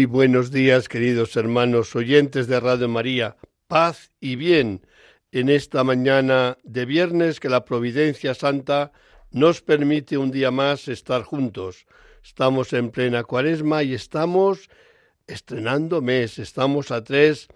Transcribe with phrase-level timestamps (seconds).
[0.00, 3.36] Muy buenos días, queridos hermanos oyentes de Radio María.
[3.66, 4.86] Paz y bien
[5.30, 8.92] en esta mañana de viernes que la Providencia Santa
[9.30, 11.84] nos permite un día más estar juntos.
[12.24, 14.70] Estamos en plena cuaresma y estamos
[15.26, 16.38] estrenando mes.
[16.38, 17.48] Estamos a 3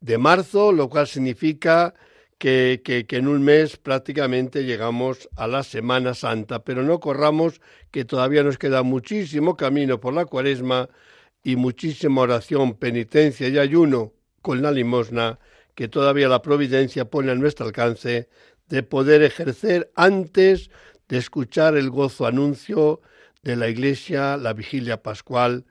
[0.00, 1.94] de marzo, lo cual significa
[2.38, 7.60] que, que, que, en un mes prácticamente llegamos a la Semana Santa, pero no corramos
[7.92, 10.88] que todavía nos queda muchísimo camino por la cuaresma
[11.44, 15.38] y muchísima oración, penitencia y ayuno con la limosna
[15.74, 18.28] que todavía la providencia pone a nuestro alcance
[18.68, 20.70] de poder ejercer antes
[21.08, 23.02] de escuchar el gozo anuncio
[23.42, 25.66] de la Iglesia, la vigilia pascual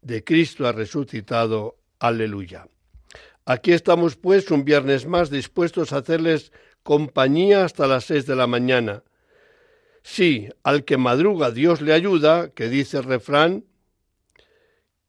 [0.00, 1.76] de Cristo ha resucitado.
[1.98, 2.68] Aleluya.
[3.44, 8.46] Aquí estamos pues un viernes más dispuestos a hacerles compañía hasta las seis de la
[8.46, 9.02] mañana.
[10.02, 13.64] Sí, al que madruga Dios le ayuda, que dice el refrán,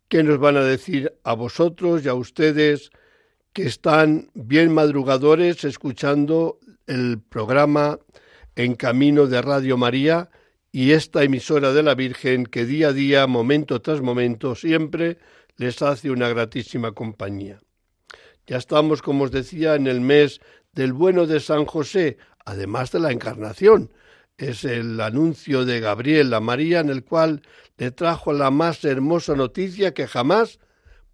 [0.10, 2.92] ¿Qué nos van a decir a vosotros y a ustedes
[3.52, 8.00] que están bien madrugadores escuchando el programa
[8.56, 10.30] En Camino de Radio María
[10.72, 15.18] y esta emisora de la Virgen que día a día, momento tras momento, siempre
[15.58, 17.60] les hace una gratísima compañía?
[18.46, 20.40] Ya estamos, como os decía, en el mes
[20.72, 23.92] del bueno de San José, además de la encarnación,
[24.38, 27.42] es el anuncio de Gabriel a María en el cual
[27.78, 30.60] le trajo la más hermosa noticia que jamás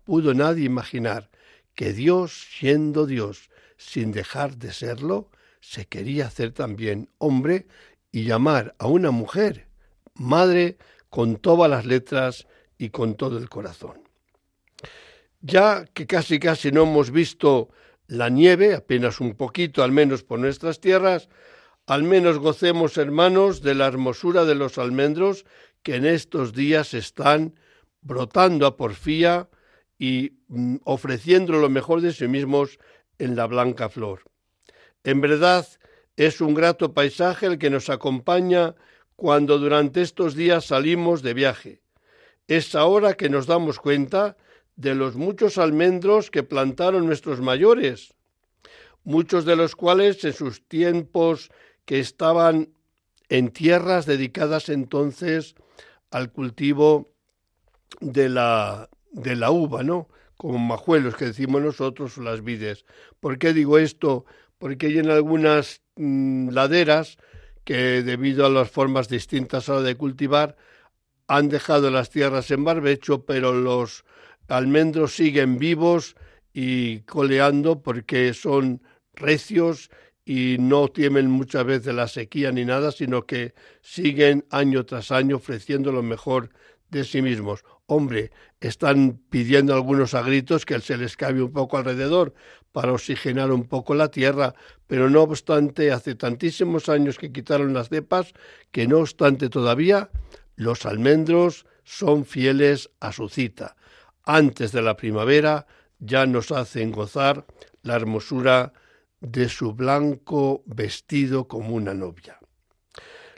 [0.03, 1.29] pudo nadie imaginar,
[1.73, 5.29] que Dios, siendo Dios, sin dejar de serlo,
[5.61, 7.67] se quería hacer también hombre
[8.11, 9.67] y llamar a una mujer
[10.15, 10.77] madre
[11.09, 12.47] con todas las letras
[12.77, 14.03] y con todo el corazón.
[15.41, 17.69] Ya que casi casi no hemos visto
[18.07, 21.29] la nieve, apenas un poquito, al menos por nuestras tierras,
[21.85, 25.45] al menos gocemos, hermanos, de la hermosura de los almendros
[25.81, 27.55] que en estos días están
[28.01, 29.49] brotando a porfía
[29.97, 32.79] y mm, ofreciendo lo mejor de sí mismos
[33.19, 34.23] en la blanca flor.
[35.03, 35.67] En verdad,
[36.15, 38.75] es un grato paisaje el que nos acompaña
[39.15, 41.81] cuando durante estos días salimos de viaje.
[42.47, 44.37] Es ahora que nos damos cuenta
[44.75, 48.13] de los muchos almendros que plantaron nuestros mayores,
[49.03, 51.51] muchos de los cuales en sus tiempos
[51.85, 52.69] que estaban
[53.29, 55.55] en tierras dedicadas entonces
[56.11, 57.11] al cultivo
[57.99, 60.09] de la, de la uva, ¿no?
[60.37, 62.85] Como majuelos que decimos nosotros, o las vides.
[63.19, 64.25] ¿Por qué digo esto?
[64.57, 67.17] Porque hay en algunas mm, laderas
[67.63, 70.57] que debido a las formas distintas a la de cultivar
[71.27, 74.03] han dejado las tierras en barbecho, pero los
[74.47, 76.15] almendros siguen vivos
[76.53, 78.81] y coleando porque son
[79.13, 79.89] recios
[80.25, 85.37] y no temen muchas veces la sequía ni nada, sino que siguen año tras año
[85.37, 86.49] ofreciendo lo mejor
[86.89, 87.63] de sí mismos.
[87.85, 92.33] Hombre, están pidiendo algunos a gritos que se les cabe un poco alrededor
[92.71, 94.55] para oxigenar un poco la tierra,
[94.87, 98.33] pero no obstante, hace tantísimos años que quitaron las cepas
[98.71, 100.09] que no obstante todavía
[100.55, 103.75] los almendros son fieles a su cita.
[104.23, 105.67] Antes de la primavera
[105.99, 107.45] ya nos hacen gozar
[107.81, 108.73] la hermosura
[109.23, 112.37] de su blanco vestido como una novia.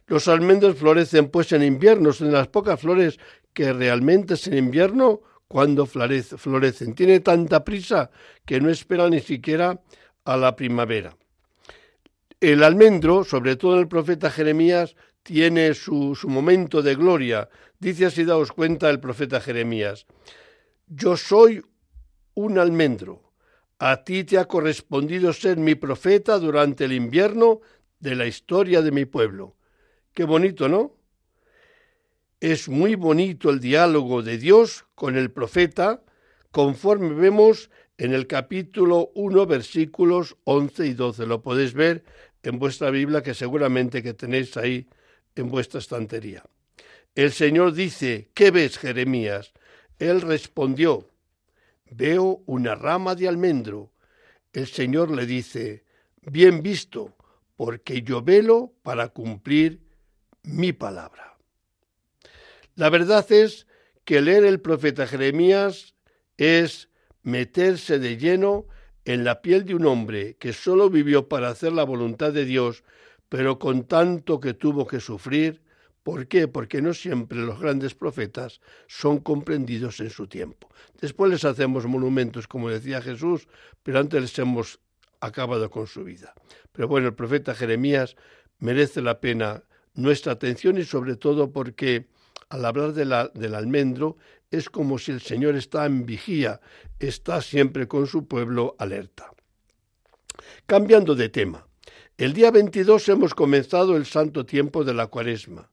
[0.08, 3.20] Los almendros florecen pues en invierno, son las pocas flores
[3.54, 6.96] que realmente es en invierno cuando florecen.
[6.96, 8.10] Tiene tanta prisa
[8.46, 9.80] que no espera ni siquiera
[10.26, 11.16] a la primavera.
[12.42, 17.48] El almendro, sobre todo el profeta Jeremías, tiene su, su momento de gloria.
[17.80, 20.08] Dice así, daos cuenta el profeta Jeremías,
[20.88, 21.64] yo soy
[22.34, 23.25] un almendro
[23.80, 27.62] a ti te ha correspondido ser mi profeta durante el invierno
[28.00, 29.56] de la historia de mi pueblo.
[30.14, 30.96] Qué bonito, ¿no?
[32.40, 36.04] Es muy bonito el diálogo de Dios con el profeta,
[36.52, 41.26] conforme vemos en el capítulo 1, versículos 11 y 12.
[41.26, 42.04] Lo podéis ver
[42.44, 44.88] en vuestra Biblia, que seguramente que tenéis ahí
[45.36, 46.44] en vuestra estantería.
[47.16, 49.54] El Señor dice, ¿qué ves, Jeremías?
[50.00, 51.10] Él respondió,
[51.98, 53.94] Veo una rama de almendro.
[54.52, 55.86] El Señor le dice,
[56.22, 57.16] bien visto,
[57.56, 59.82] porque yo velo para cumplir
[60.44, 61.38] mi palabra.
[62.76, 63.66] La verdad es
[64.04, 65.96] que leer el profeta Jeremías
[66.36, 66.90] es
[67.24, 68.66] meterse de lleno
[69.06, 72.84] en la piel de un hombre que sólo vivió para hacer la voluntad de Dios,
[73.30, 75.62] pero con tanto que tuvo que sufrir.
[76.06, 76.48] ¿Por qué?
[76.48, 80.70] Porque no siempre los grandes profetas son comprendidos en su tiempo.
[81.02, 83.48] Después les hacemos monumentos, como decía Jesús,
[83.82, 84.80] pero antes les hemos
[85.20, 86.36] acabado con su vida.
[86.72, 88.16] Pero bueno, el profeta Jeremías
[88.60, 89.64] merece la pena
[89.96, 92.06] nuestra atención y sobre todo porque
[92.50, 94.18] al hablar del almendro
[94.52, 96.62] es como si el Señor está en vigía,
[97.00, 99.32] está siempre con su pueblo alerta.
[100.68, 101.66] Cambiando de tema,
[102.16, 105.72] el día 22 hemos comenzado el santo tiempo de la cuaresma.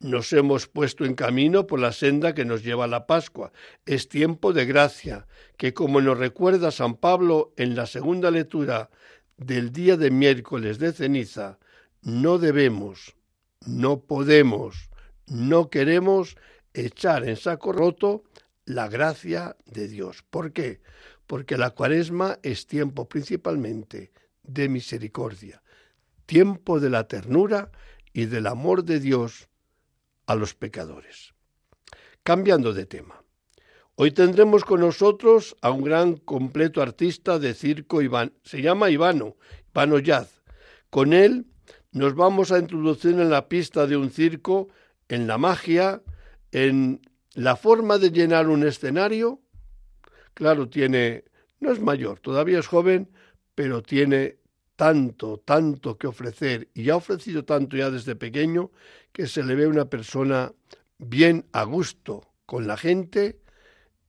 [0.00, 3.52] Nos hemos puesto en camino por la senda que nos lleva a la Pascua.
[3.86, 5.26] Es tiempo de gracia,
[5.56, 8.90] que como nos recuerda San Pablo en la segunda lectura
[9.36, 11.58] del día de miércoles de ceniza,
[12.02, 13.16] no debemos,
[13.66, 14.90] no podemos,
[15.26, 16.36] no queremos
[16.74, 18.24] echar en saco roto
[18.66, 20.22] la gracia de Dios.
[20.28, 20.80] ¿Por qué?
[21.26, 24.12] Porque la cuaresma es tiempo principalmente
[24.42, 25.62] de misericordia,
[26.26, 27.70] tiempo de la ternura
[28.12, 29.48] y del amor de Dios
[30.26, 31.34] a los pecadores.
[32.22, 33.22] Cambiando de tema.
[33.96, 38.32] Hoy tendremos con nosotros a un gran completo artista de circo, Iván.
[38.42, 39.36] Se llama Ivano,
[39.72, 40.42] Ivano Yaz.
[40.90, 41.46] Con él
[41.92, 44.68] nos vamos a introducir en la pista de un circo,
[45.08, 46.02] en la magia,
[46.50, 47.00] en
[47.34, 49.42] la forma de llenar un escenario.
[50.34, 51.24] Claro, tiene,
[51.60, 53.10] no es mayor, todavía es joven,
[53.54, 54.38] pero tiene
[54.76, 58.72] tanto, tanto que ofrecer y ha ofrecido tanto ya desde pequeño
[59.14, 60.52] que se le ve una persona
[60.98, 63.38] bien a gusto con la gente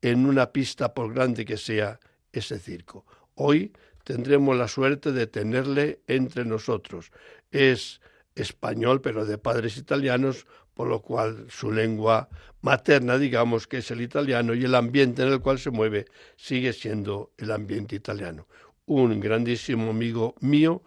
[0.02, 2.00] en una pista por grande que sea
[2.32, 3.06] ese circo.
[3.36, 3.72] Hoy
[4.02, 7.12] tendremos la suerte de tenerle entre nosotros.
[7.52, 8.00] Es
[8.34, 10.44] español, pero de padres italianos,
[10.74, 12.28] por lo cual su lengua
[12.60, 16.06] materna, digamos que es el italiano, y el ambiente en el cual se mueve
[16.36, 18.48] sigue siendo el ambiente italiano
[18.86, 20.82] un grandísimo amigo mío,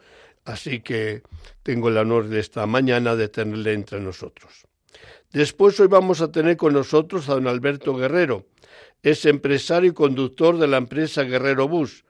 [0.50, 1.22] así que
[1.64, 4.66] tengo el honor de esta mañana de tenerle entre nosotros.
[5.32, 8.48] Después hoy vamos a tener con nosotros a don Alberto Guerrero.
[9.04, 12.04] Es empresario y conductor de la empresa Guerrero Bus.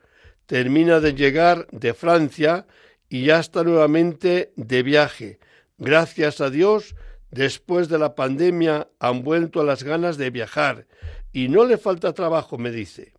[0.46, 2.66] Termina de llegar de Francia
[3.08, 5.38] y ya está nuevamente de viaje.
[5.76, 6.94] Gracias a Dios,
[7.30, 10.86] después de la pandemia han vuelto a las ganas de viajar
[11.32, 13.12] y no le falta trabajo, me dice.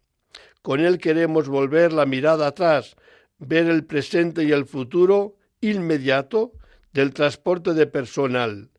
[0.61, 2.95] Con él queremos volver la mirada atrás,
[3.41, 6.53] ver el presente y el futuro inmediato
[6.93, 8.69] del transporte de personal,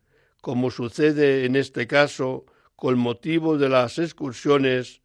[0.40, 5.02] como sucede en este caso con motivo de las excursiones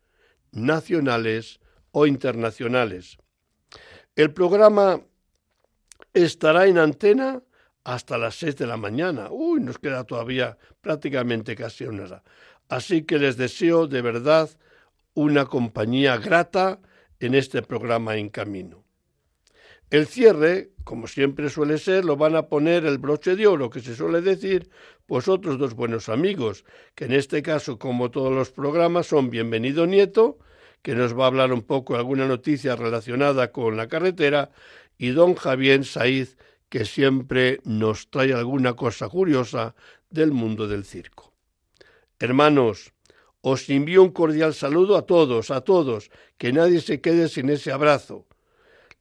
[0.51, 1.59] nacionales
[1.91, 3.17] o internacionales.
[4.15, 5.01] El programa
[6.13, 7.41] estará en antena
[7.83, 9.29] hasta las seis de la mañana.
[9.31, 12.23] Uy, nos queda todavía prácticamente casi una hora.
[12.69, 14.49] Así que les deseo de verdad
[15.15, 16.79] una compañía grata
[17.19, 18.86] en este programa En Camino.
[19.89, 23.79] El cierre, como siempre suele ser, lo van a poner el broche de oro, que
[23.79, 24.69] se suele decir,
[25.05, 29.87] pues otros dos buenos amigos, que en este caso, como todos los programas, son Bienvenido
[29.87, 30.39] Nieto,
[30.81, 34.51] que nos va a hablar un poco de alguna noticia relacionada con la carretera,
[34.97, 36.35] y don Javier Saiz,
[36.67, 39.73] que siempre nos trae alguna cosa curiosa
[40.09, 41.33] del mundo del circo.
[42.19, 42.91] Hermanos,
[43.39, 47.71] os envío un cordial saludo a todos, a todos, que nadie se quede sin ese
[47.71, 48.27] abrazo.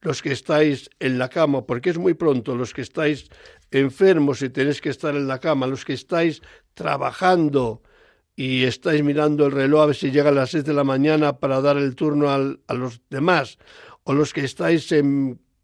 [0.03, 3.29] Los que estáis en la cama, porque es muy pronto, los que estáis
[3.71, 6.43] enfermos y tenéis que estar en la cama, los que estáis
[6.75, 7.83] trabajando
[8.37, 11.39] y estáis mirando el reloj a ver si llega a las seis de la mañana
[11.39, 13.59] para dar el turno a los demás,
[14.05, 14.95] o los que estáis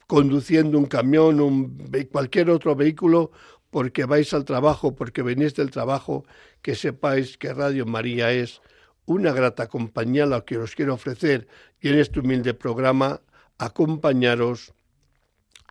[0.07, 3.31] conduciendo un camión, un, cualquier otro vehículo,
[3.71, 6.25] porque vais al trabajo, porque venís del trabajo,
[6.61, 8.61] que sepáis que Radio María es
[9.07, 11.49] una grata compañía la que os quiero ofrecer
[11.81, 13.23] y en este humilde programa
[13.65, 14.73] acompañaros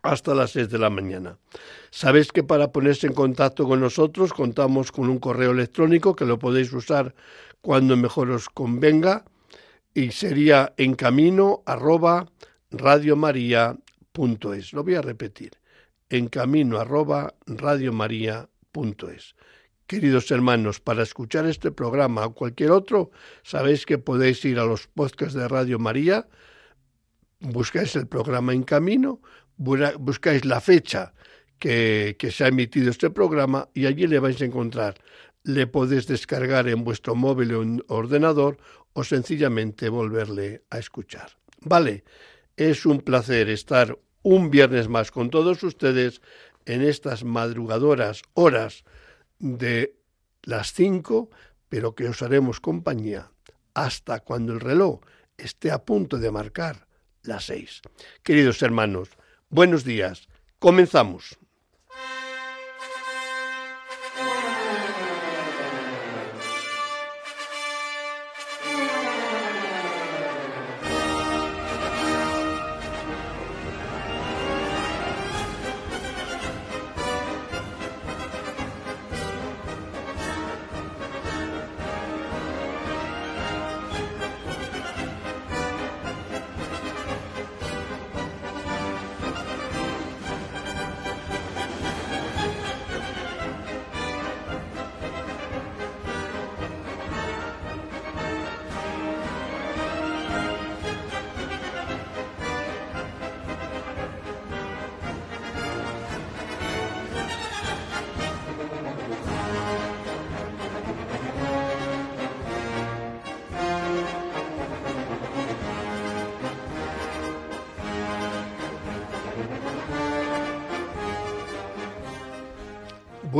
[0.02, 1.38] hasta las seis de la mañana.
[1.90, 6.38] Sabéis que para ponerse en contacto con nosotros contamos con un correo electrónico que lo
[6.38, 7.14] podéis usar
[7.60, 9.24] cuando mejor os convenga
[9.94, 12.26] y sería en camino arroba
[12.70, 14.72] radiomaria.es.
[14.72, 15.52] Lo voy a repetir
[16.08, 19.34] en camino arroba radiomaria.es.
[19.86, 23.10] Queridos hermanos, para escuchar este programa o cualquier otro,
[23.42, 26.26] sabéis que podéis ir a los podcasts de Radio María,
[27.42, 29.20] buscáis el programa en camino,
[29.56, 31.12] buscáis la fecha
[31.58, 34.94] que, se ha emitido este programa y allí le vais a encontrar.
[35.44, 38.58] Le podéis descargar en vuestro móvil o ordenador
[38.92, 41.36] o sencillamente volverle a escuchar.
[41.60, 42.04] Vale,
[42.56, 46.20] es un placer estar un viernes más con todos ustedes
[46.64, 48.84] en estas madrugadoras horas
[49.38, 49.96] de
[50.42, 51.30] las cinco,
[51.68, 53.32] pero que os haremos compañía
[53.74, 55.00] hasta cuando el reloj
[55.36, 56.86] esté a punto de marcar
[57.24, 57.82] las seis.
[58.22, 59.10] Queridos hermanos,
[59.50, 60.28] buenos días.
[60.58, 61.38] Comenzamos.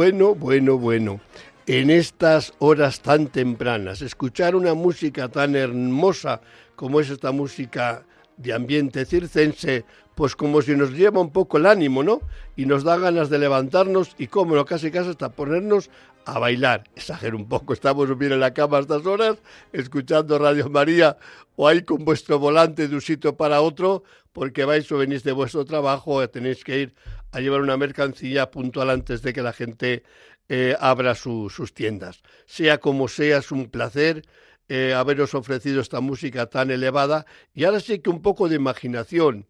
[0.03, 1.21] Bueno, bueno, bueno.
[1.65, 6.41] En estas horas tan tempranas, escuchar una música tan hermosa
[6.75, 8.03] como es esta música
[8.37, 9.85] de ambiente circense,
[10.15, 12.21] pues como si nos lleva un poco el ánimo, ¿no?
[12.57, 15.91] Y nos da ganas de levantarnos y, como no, casi casi hasta ponernos
[16.25, 16.85] a bailar.
[16.95, 19.39] Exagero un poco, estamos bien en la cama a estas horas,
[19.73, 21.17] escuchando Radio María
[21.57, 25.33] o ahí con vuestro volante de un sitio para otro, porque vais o venís de
[25.33, 26.95] vuestro trabajo o tenéis que ir
[27.33, 30.03] a llevar una mercancía puntual antes de que la gente
[30.49, 32.23] eh, abra sus tiendas.
[32.47, 34.23] Sea como sea, es un placer
[34.69, 39.47] eh, haberos ofrecido esta música tan elevada y ahora sí que un poco de imaginación.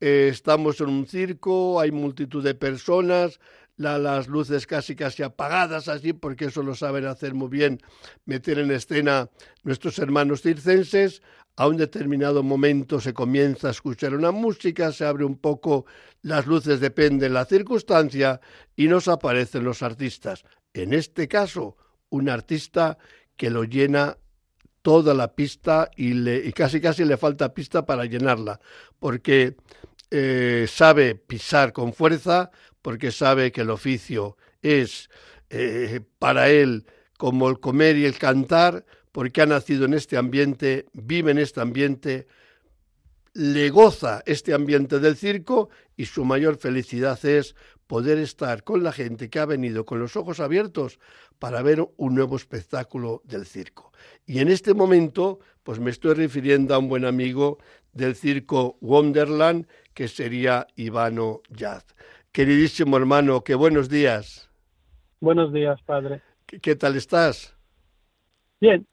[0.00, 3.38] Eh, estamos en un circo, hay multitud de personas,
[3.76, 7.80] las luces casi casi apagadas así, porque eso lo saben hacer muy bien,
[8.26, 9.30] meter en escena
[9.62, 11.22] nuestros hermanos circenses.
[11.56, 15.84] A un determinado momento se comienza a escuchar una música, se abre un poco
[16.22, 18.40] las luces, depende de la circunstancia,
[18.76, 20.44] y nos aparecen los artistas.
[20.72, 21.76] En este caso,
[22.08, 22.98] un artista
[23.36, 24.16] que lo llena
[24.82, 28.60] toda la pista y, le, y casi casi le falta pista para llenarla,
[28.98, 29.56] porque
[30.10, 32.50] eh, sabe pisar con fuerza,
[32.82, 35.08] porque sabe que el oficio es
[35.50, 36.86] eh, para él
[37.18, 41.60] como el comer y el cantar, porque ha nacido en este ambiente, vive en este
[41.60, 42.26] ambiente,
[43.34, 47.54] le goza este ambiente del circo y su mayor felicidad es
[47.86, 50.98] poder estar con la gente que ha venido con los ojos abiertos
[51.38, 53.89] para ver un nuevo espectáculo del circo.
[54.26, 57.58] Y en este momento, pues me estoy refiriendo a un buen amigo
[57.92, 61.84] del circo Wonderland, que sería Ivano Yaz.
[62.32, 64.48] Queridísimo hermano, qué buenos días.
[65.20, 66.22] Buenos días, padre.
[66.46, 67.56] ¿Qué, tal estás?
[68.60, 68.86] Bien,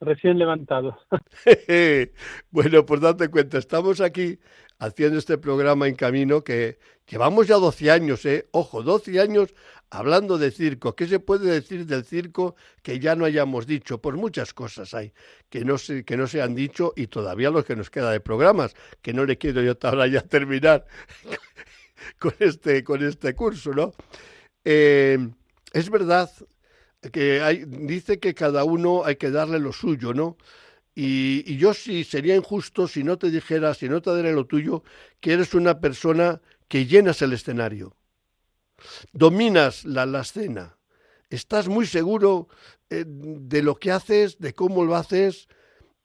[0.00, 0.98] recién levantado.
[2.50, 4.38] bueno, pues date cuenta, estamos aquí
[4.78, 8.48] haciendo este programa en camino que llevamos ya 12 años, ¿eh?
[8.52, 9.54] Ojo, 12 años
[9.90, 10.94] hablando de circo.
[10.94, 14.00] ¿Qué se puede decir del circo que ya no hayamos dicho?
[14.00, 15.12] Pues muchas cosas hay
[15.48, 18.20] que no se, que no se han dicho y todavía lo que nos queda de
[18.20, 20.86] programas, que no le quiero yo ahora ya terminar
[22.18, 23.94] con este, con este curso, ¿no?
[24.64, 25.18] Eh,
[25.72, 26.30] es verdad
[27.12, 30.36] que dice que cada uno hay que darle lo suyo, ¿no?
[30.94, 34.82] Y, yo sí sería injusto si no te dijera, si no te diera lo tuyo,
[35.20, 37.94] que eres una persona que llenas el escenario,
[39.12, 40.76] dominas la, la escena,
[41.30, 42.48] estás muy seguro
[42.90, 45.48] eh, de lo que haces, de cómo lo haces,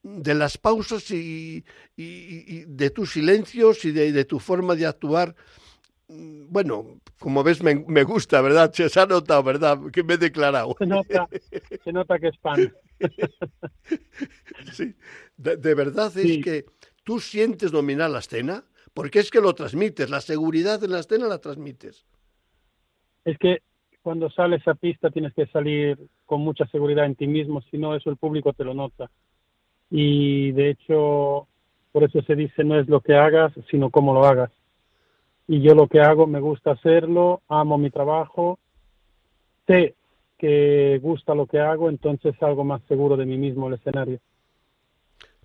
[0.04, 1.64] de las pausas y,
[1.96, 5.36] de tus silencios y de, tu forma de actuar.
[6.08, 8.74] Bueno, como ves, me, gusta, ¿verdad?
[8.74, 9.80] Se ha notado, ¿verdad?
[9.94, 10.76] Que me he declarado.
[10.80, 11.30] Se nota,
[11.84, 12.74] se nota que es pan.
[14.74, 14.96] sí,
[15.38, 16.66] de, verdad es que
[17.04, 21.28] tú sientes dominar la escena, porque es que lo transmites, la seguridad en la escena
[21.28, 22.06] la transmites.
[23.26, 23.62] Es que
[24.02, 27.96] cuando sales a pista tienes que salir con mucha seguridad en ti mismo, si no,
[27.96, 29.10] eso el público te lo nota.
[29.90, 31.48] Y de hecho,
[31.92, 34.52] por eso se dice no es lo que hagas, sino cómo lo hagas.
[35.48, 38.58] Y yo lo que hago, me gusta hacerlo, amo mi trabajo,
[39.68, 39.96] sé
[40.38, 44.20] que gusta lo que hago, entonces salgo más seguro de mí mismo el escenario.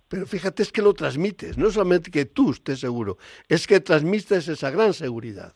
[0.07, 3.17] Pero fíjate, es que lo transmites, no solamente que tú estés seguro,
[3.49, 5.53] es que transmites esa gran seguridad.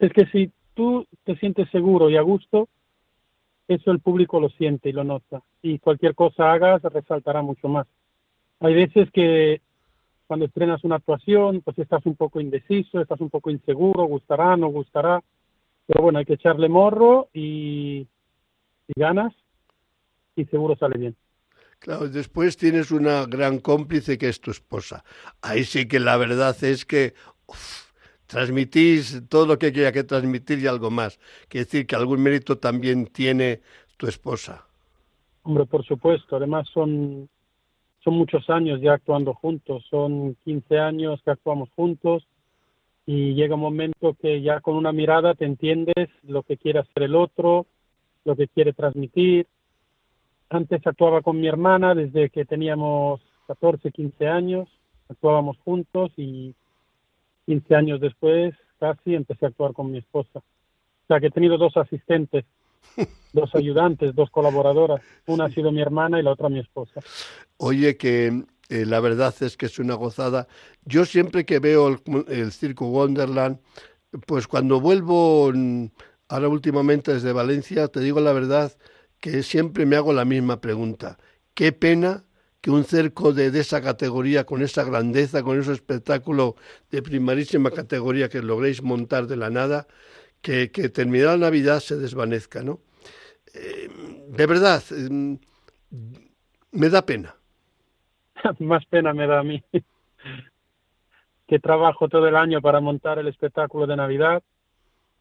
[0.00, 2.68] Es que si tú te sientes seguro y a gusto,
[3.68, 5.42] eso el público lo siente y lo nota.
[5.62, 7.86] Y cualquier cosa hagas resaltará mucho más.
[8.60, 9.60] Hay veces que
[10.26, 14.68] cuando estrenas una actuación, pues estás un poco indeciso, estás un poco inseguro, gustará, no
[14.68, 15.22] gustará.
[15.86, 18.06] Pero bueno, hay que echarle morro y,
[18.94, 19.32] ganas
[20.36, 21.16] y seguro sale bien.
[21.80, 25.04] Claro, después tienes una gran cómplice que es tu esposa.
[25.42, 27.14] Ahí sí que la verdad es que
[28.30, 31.18] transmitís todo lo que haya que transmitir y algo más.
[31.48, 33.60] Quiere decir que algún mérito también tiene
[33.96, 34.64] tu esposa.
[35.42, 36.36] Hombre, por supuesto.
[36.36, 37.28] Además son,
[38.04, 39.84] son muchos años ya actuando juntos.
[39.90, 42.26] Son 15 años que actuamos juntos
[43.04, 47.02] y llega un momento que ya con una mirada te entiendes lo que quiere hacer
[47.02, 47.66] el otro,
[48.24, 49.48] lo que quiere transmitir.
[50.50, 54.68] Antes actuaba con mi hermana desde que teníamos 14, 15 años,
[55.08, 56.54] actuábamos juntos y
[57.50, 60.38] 15 años después casi empecé a actuar con mi esposa.
[60.38, 62.44] O sea que he tenido dos asistentes,
[63.32, 65.00] dos ayudantes, dos colaboradoras.
[65.26, 67.00] Una ha sido mi hermana y la otra mi esposa.
[67.56, 70.46] Oye, que eh, la verdad es que es una gozada.
[70.84, 73.58] Yo siempre que veo el, Circo Wonderland,
[74.28, 75.86] pues cuando vuelvo mm,
[76.28, 78.70] ahora últimamente desde Valencia, te digo la verdad
[79.18, 81.18] que siempre me hago la misma pregunta.
[81.54, 82.22] Qué pena
[82.60, 86.56] que un cerco de, esa categoría, con esa grandeza, con ese espectáculo
[86.90, 89.86] de primarísima categoría que logréis montar de la nada,
[90.42, 92.80] que, que terminada la Navidad se desvanezca, ¿no?
[93.54, 93.88] Eh,
[94.28, 95.34] de verdad, mm,
[96.72, 97.34] me da pena.
[98.58, 99.62] más pena me da a mí
[101.50, 104.40] que trabajo todo el año para montar el espectáculo de Navidad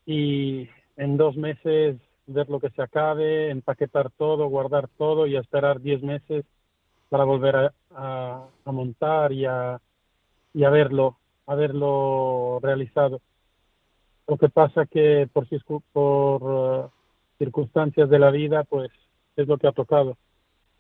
[0.05, 5.81] y en dos meses ver lo que se acabe, empaquetar todo, guardar todo y esperar
[5.81, 6.46] diez meses
[7.10, 9.82] para volver a, montar y a,
[10.54, 11.56] y a verlo, a
[12.62, 13.22] realizado.
[14.27, 15.48] Lo que pasa que por,
[15.92, 16.90] por uh,
[17.40, 18.92] circunstancias de la vida, pues
[19.36, 20.18] es lo que ha tocado.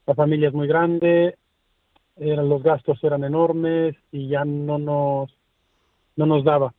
[0.05, 1.37] La familia es muy grande,
[2.17, 5.33] los gastos eran enormes y ya no nos,
[6.15, 6.73] no nos daba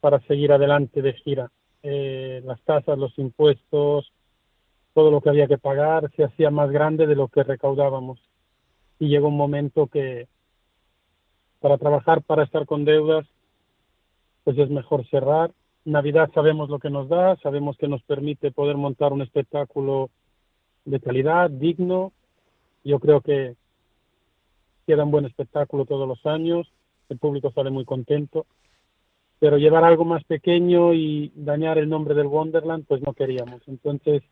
[0.00, 1.50] para seguir adelante de gira.
[1.82, 4.10] Eh, las tasas, los impuestos,
[4.94, 8.18] todo lo que había que pagar se hacía más grande de lo que recaudábamos.
[8.98, 10.28] Y llegó un momento que
[11.60, 13.26] para trabajar, para estar con deudas,
[14.44, 15.50] pues es mejor cerrar.
[15.84, 20.10] Navidad sabemos lo que nos da, sabemos que nos permite poder montar un espectáculo
[20.84, 22.12] de calidad, digno.
[22.84, 23.56] Yo creo que
[24.86, 26.70] queda un buen espectáculo todos los años,
[27.08, 28.46] el público sale muy contento,
[29.38, 33.62] pero llevar algo más pequeño y dañar el nombre del Wonderland, pues no queríamos.
[33.66, 34.22] Entonces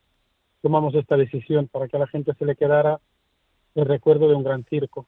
[0.60, 3.00] tomamos esta decisión para que a la gente se le quedara
[3.74, 5.06] el recuerdo de un gran circo.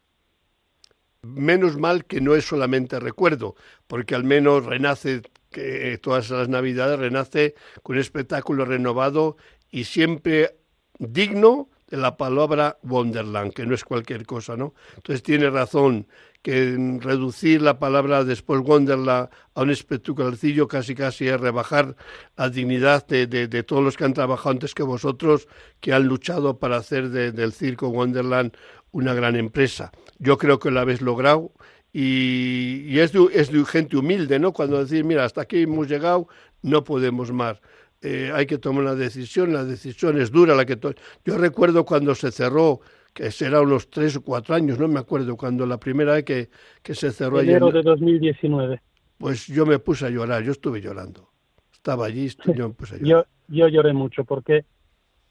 [1.23, 3.55] Menos mal que no es solamente recuerdo,
[3.87, 9.37] porque al menos renace que todas las navidades renace con un espectáculo renovado
[9.71, 10.59] y siempre
[10.99, 14.75] digno de la palabra Wonderland, que no es cualquier cosa, ¿no?
[14.97, 16.07] Entonces tiene razón
[16.45, 21.97] que reducir la palabra después Wonderland a un espectacularcillo casi casi es rebajar
[22.37, 25.49] la dignidad de, de, todos los que han trabajado antes que vosotros,
[25.81, 28.53] que han luchado para hacer del circo Wonderland
[28.93, 29.91] una gran empresa.
[30.19, 31.51] Yo creo que lo habéis logrado
[31.95, 34.53] y, y es, de, es de gente humilde, ¿no?
[34.53, 36.29] Cuando decir, mira, hasta aquí hemos llegado,
[36.61, 37.59] no podemos más.
[38.03, 40.55] Eh, hay que tomar una decisión, la decisión es dura.
[40.55, 40.79] La que
[41.25, 42.83] Yo recuerdo cuando se cerró,
[43.15, 46.51] que será unos tres o cuatro años, no me acuerdo, cuando la primera vez que,
[46.83, 47.41] que se cerró.
[47.41, 48.83] Enero de 2019.
[49.17, 51.31] Pues yo me puse a llorar, yo estuve llorando.
[51.73, 53.27] Estaba allí, yo me puse a llorar.
[53.49, 54.65] Yo, yo lloré mucho porque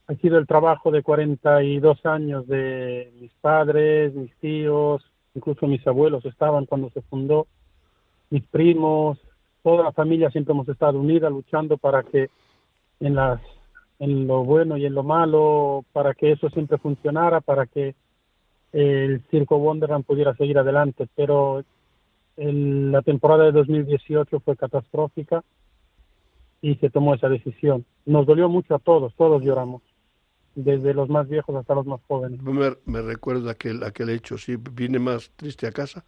[0.07, 5.03] ha sido el trabajo de 42 años de mis padres, mis tíos,
[5.35, 7.47] incluso mis abuelos estaban cuando se fundó,
[8.29, 9.19] mis primos,
[9.61, 12.29] toda la familia siempre hemos estado unida luchando para que
[13.01, 13.41] en las
[14.03, 17.95] en lo bueno y en lo malo para que eso siempre funcionara para que
[18.73, 21.07] el circo Wonderland pudiera seguir adelante.
[21.15, 21.63] Pero
[22.35, 25.41] la temporada de 2018 fue catastrófica
[26.61, 27.85] y se tomó esa decisión.
[28.05, 29.81] Nos dolió mucho a todos todos lloramos
[30.55, 32.39] desde los más viejos hasta los más jóvenes.
[32.85, 36.05] Me, recuerdo aquel, aquel hecho, sí, vine más triste a casa.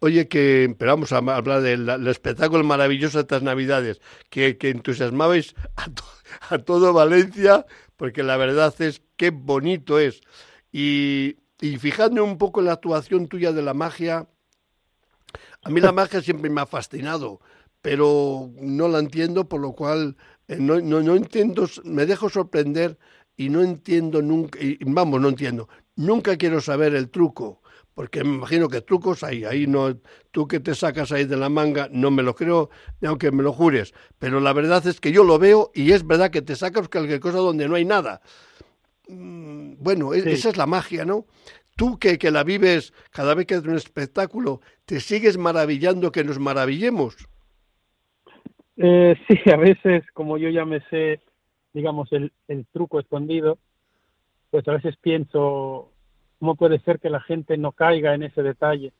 [0.00, 5.54] Oye, que esperamos a hablar del espectáculo maravilloso de estas Navidades, que, que entusiasmabais
[6.48, 7.66] a, todo Valencia,
[7.96, 10.20] porque la verdad es que bonito es.
[10.70, 14.28] Y, y fijadme un poco en la actuación tuya de la magia.
[15.62, 17.40] A mí la magia siempre me ha fascinado,
[17.80, 20.16] pero no la entiendo, por lo cual
[20.48, 22.98] eh, no, no, no entiendo, me dejo sorprender
[23.36, 27.62] y no entiendo nunca, y vamos, no entiendo, nunca quiero saber el truco,
[27.94, 29.96] porque me imagino que trucos hay, ahí no,
[30.30, 32.70] tú que te sacas ahí de la manga, no me lo creo,
[33.04, 36.30] aunque me lo jures, pero la verdad es que yo lo veo y es verdad
[36.30, 38.22] que te sacas cualquier cosa donde no hay nada.
[39.08, 41.26] Mm, bueno, e, esa es la magia, ¿no?
[41.76, 46.24] Tú que, que la vives cada vez que es un espectáculo, ¿te sigues maravillando que
[46.24, 47.16] nos maravillemos?
[48.76, 51.20] Eh, sí, a veces, como yo ya me sé
[51.72, 53.58] digamos, el, el truco escondido,
[54.50, 55.92] pues a veces pienso
[56.42, 58.92] ¿Cómo puede ser que la gente no caiga en ese detalle?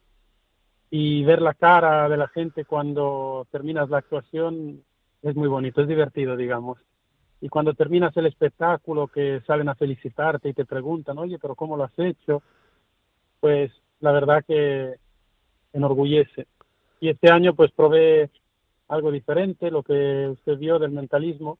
[0.93, 4.85] Y ver la cara de la gente cuando terminas la actuación
[5.23, 6.79] es muy bonito, es divertido, digamos.
[7.41, 11.77] Y cuando terminas el espectáculo, que salen a felicitarte y te preguntan, oye, pero ¿cómo
[11.77, 12.45] lo has hecho?
[13.41, 14.95] Pues la verdad que
[15.73, 16.47] enorgullece.
[17.01, 18.31] Y este año pues probé
[18.87, 21.59] algo diferente, lo que usted vio del mentalismo,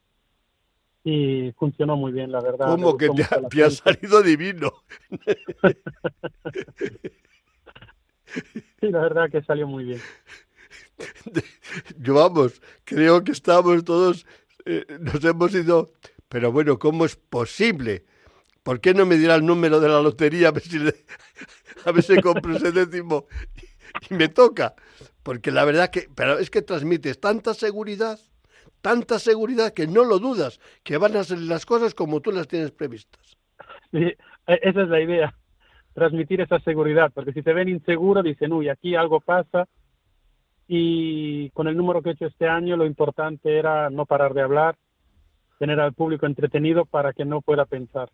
[1.05, 2.67] y funcionó muy bien, la verdad.
[2.67, 3.09] Como que
[3.51, 4.73] te ha, salido divino.
[8.81, 10.01] sí, la verdad que salió muy bien.
[11.99, 14.27] Yo vamos, creo que estamos todos,
[14.65, 15.93] eh, nos hemos ido,
[16.29, 18.05] pero bueno, ¿cómo es posible?
[18.63, 20.79] ¿Por qué no me dirá el número de la lotería a ver si,
[21.85, 23.27] a ver si compro ese décimo
[24.09, 24.75] y me toca?
[25.23, 28.21] Porque la verdad que, pero es que transmites tanta seguridad,
[28.83, 32.49] tanta seguridad que no lo dudas, que van a ser las cosas como tú las
[32.49, 33.37] tienes previstas.
[33.91, 34.17] Sí, e-,
[34.47, 35.35] esa es la idea,
[35.95, 39.67] transmitir esa seguridad, porque si te ven inseguro dicen, uy, aquí algo pasa,
[40.69, 44.43] y con el número que he hecho este año lo importante era no parar de
[44.43, 44.77] hablar,
[45.59, 48.11] tener al público entretenido para que no pueda pensar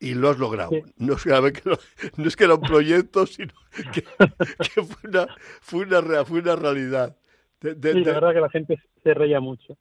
[0.00, 0.70] y lo has logrado.
[0.96, 3.52] No, es que, era un proyecto, sino
[3.92, 4.02] que,
[4.82, 5.26] fue, una,
[5.60, 7.16] fue, una, fue una realidad.
[7.60, 9.76] Sí, la verdad que la gente se reía mucho.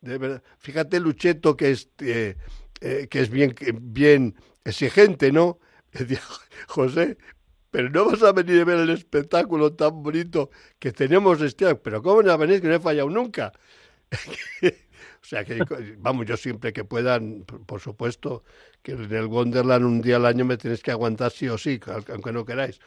[0.00, 0.42] De verdad.
[0.58, 2.36] Fíjate, Lucheto, que es, eh,
[2.80, 5.58] eh, que es bien, bien exigente, ¿no?
[5.92, 6.20] Decía,
[6.68, 7.18] José,
[7.70, 11.80] pero no vas a venir a ver el espectáculo tan bonito que tenemos este año.
[11.82, 13.52] Pero ¿cómo no venir que no he fallado nunca?
[15.22, 15.62] O sea que,
[15.98, 18.42] vamos, yo siempre que puedan, por supuesto,
[18.82, 21.78] que en el Wonderland un día al año me tienes que aguantar sí o sí,
[22.08, 22.80] aunque no queráis.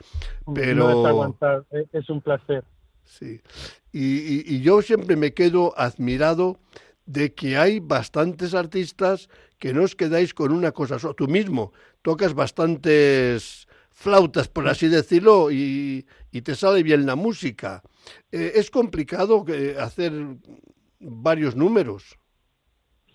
[0.54, 0.90] Pero...
[0.90, 2.64] No es aguantar, es un placer.
[3.06, 3.40] Sí.
[3.94, 6.58] Y, y, yo siempre me quedo admirado
[7.06, 9.30] de que hay bastantes artistas
[9.60, 10.98] que no os quedáis con una cosa.
[11.16, 17.84] Tú mismo tocas bastantes flautas, por así decirlo, y, y te sale bien la música.
[18.32, 20.12] Eh, es complicado eh, hacer
[21.00, 22.18] varios números.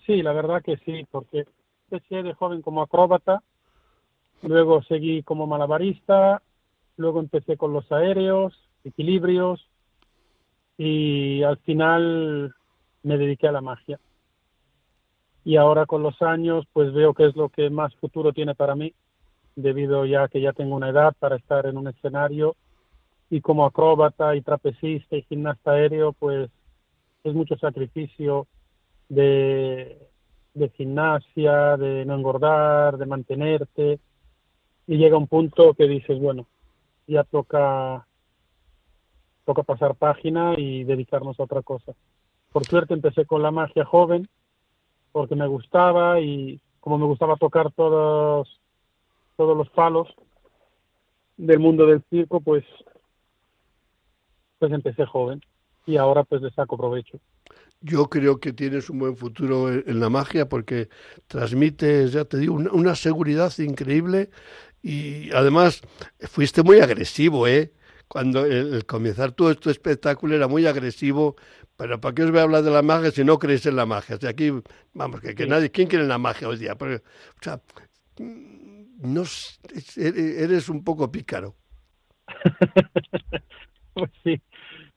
[0.05, 1.45] Sí, la verdad que sí, porque
[1.91, 3.43] empecé de joven como acróbata,
[4.41, 6.41] luego seguí como malabarista,
[6.95, 8.53] luego empecé con los aéreos,
[8.85, 9.68] equilibrios
[10.79, 12.55] y al final
[13.03, 13.99] me dediqué a la magia.
[15.43, 18.75] Y ahora con los años pues veo que es lo que más futuro tiene para
[18.75, 18.93] mí,
[19.57, 22.55] debido ya que ya tengo una edad para estar en un escenario
[23.29, 26.49] y como acróbata y trapecista y gimnasta aéreo pues
[27.25, 28.47] es mucho sacrificio
[29.09, 29.97] de,
[30.77, 33.99] gimnasia, de no engordar, de mantenerte,
[34.87, 36.47] y llega un punto que dices, bueno,
[37.05, 38.07] ya toca,
[39.49, 41.93] toca pasar página y dedicarnos a otra cosa.
[42.51, 44.29] Por suerte empecé con la magia joven,
[45.11, 48.47] porque me gustaba y como me gustaba tocar todos,
[49.37, 50.07] todos los palos
[51.35, 52.63] del mundo del circo, pues,
[54.59, 55.41] pues empecé joven
[55.87, 57.17] y ahora pues le saco provecho.
[57.81, 60.89] Yo creo que tienes un buen futuro en la magia porque
[61.25, 64.29] transmites, ya te digo, una, seguridad increíble
[64.83, 65.81] y además
[66.19, 67.73] fuiste muy agresivo, ¿eh?
[68.09, 71.35] Cuando el, comenzar todo este espectáculo era muy agresivo,
[71.77, 73.85] pero ¿para qué os voy a hablar de la magia si no creéis en la
[73.85, 74.15] magia?
[74.15, 74.51] O sea, aquí,
[74.93, 76.75] vamos, que, nadie, ¿quién quiere la magia hoy día?
[76.75, 77.61] Porque, o sea,
[78.17, 79.23] no,
[79.95, 81.53] eres un poco pícaro.
[83.93, 84.41] pues sí,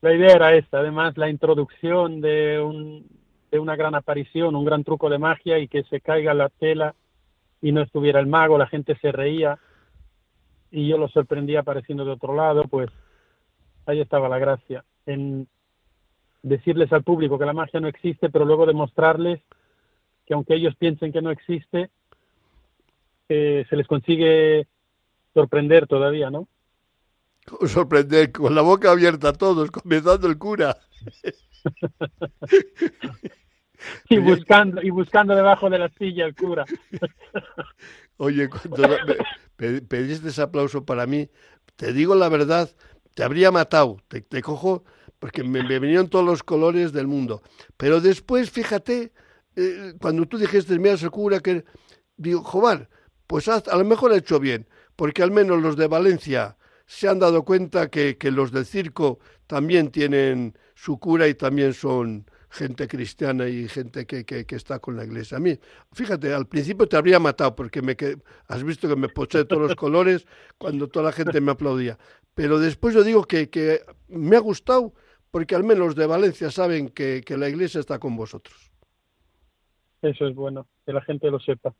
[0.00, 3.06] la idea era esta, además la introducción de, un,
[3.50, 6.94] de una gran aparición, un gran truco de magia y que se caiga la tela
[7.60, 9.58] y no estuviera el mago, la gente se reía
[10.70, 12.88] y yo lo sorprendía apareciendo de otro lado, pues
[13.86, 15.48] ahí estaba la gracia, en
[16.42, 19.40] decirles al público que la magia no existe, pero luego demostrarles
[20.26, 21.90] que aunque ellos piensen que no existe,
[23.28, 24.66] eh, se les consigue
[25.34, 26.48] sorprender todavía, ¿no?
[27.66, 30.76] sorprender, con la boca abierta a todos, comenzando el cura.
[34.08, 36.64] y buscando, y buscando debajo de la silla el cura.
[38.16, 38.96] Oye, cuando
[39.56, 41.28] pediste ese aplauso para mí,
[41.76, 42.70] te digo la verdad,
[43.14, 44.84] te habría matado, te, cojo,
[45.18, 47.42] porque me, vinieron todos los colores del mundo.
[47.76, 49.12] Pero después, fíjate,
[49.56, 51.64] eh, cuando tú dijiste, mira, ese cura, que
[52.16, 52.88] digo, Jobar,
[53.26, 57.18] pues a lo mejor ha hecho bien, porque al menos los de Valencia se han
[57.18, 63.48] dado cuenta que, los del circo también tienen su cura y también son gente cristiana
[63.48, 65.38] y gente que, que, está con la iglesia.
[65.38, 65.58] A mí,
[65.92, 67.96] fíjate, al principio te habría matado porque me
[68.46, 70.26] has visto que me poché todos los colores
[70.58, 71.98] cuando toda la gente me aplaudía.
[72.34, 74.92] Pero después yo digo que, que me ha gustado
[75.30, 78.70] porque al menos los de Valencia saben que, que la iglesia está con vosotros.
[80.02, 81.74] Eso es bueno, que la gente lo sepa.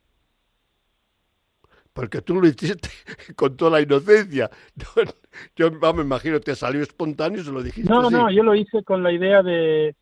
[1.93, 2.89] porque tú lo hiciste
[3.35, 4.49] con toda la inocencia.
[5.55, 7.91] Yo, me imagino, te salió espontáneo y se lo dijiste.
[7.91, 9.95] No, no, yo lo hice con la idea de,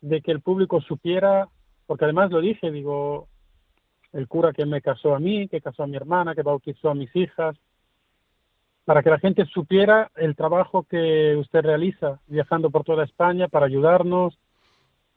[0.00, 1.48] de que el público supiera,
[1.86, 3.28] porque además lo dije, digo,
[4.12, 6.94] el cura que me casó a mí, que casó a mi hermana, que bautizó a
[6.94, 7.56] mis hijas,
[8.84, 13.66] para que la gente supiera el trabajo que usted realiza viajando por toda España para
[13.66, 14.36] ayudarnos,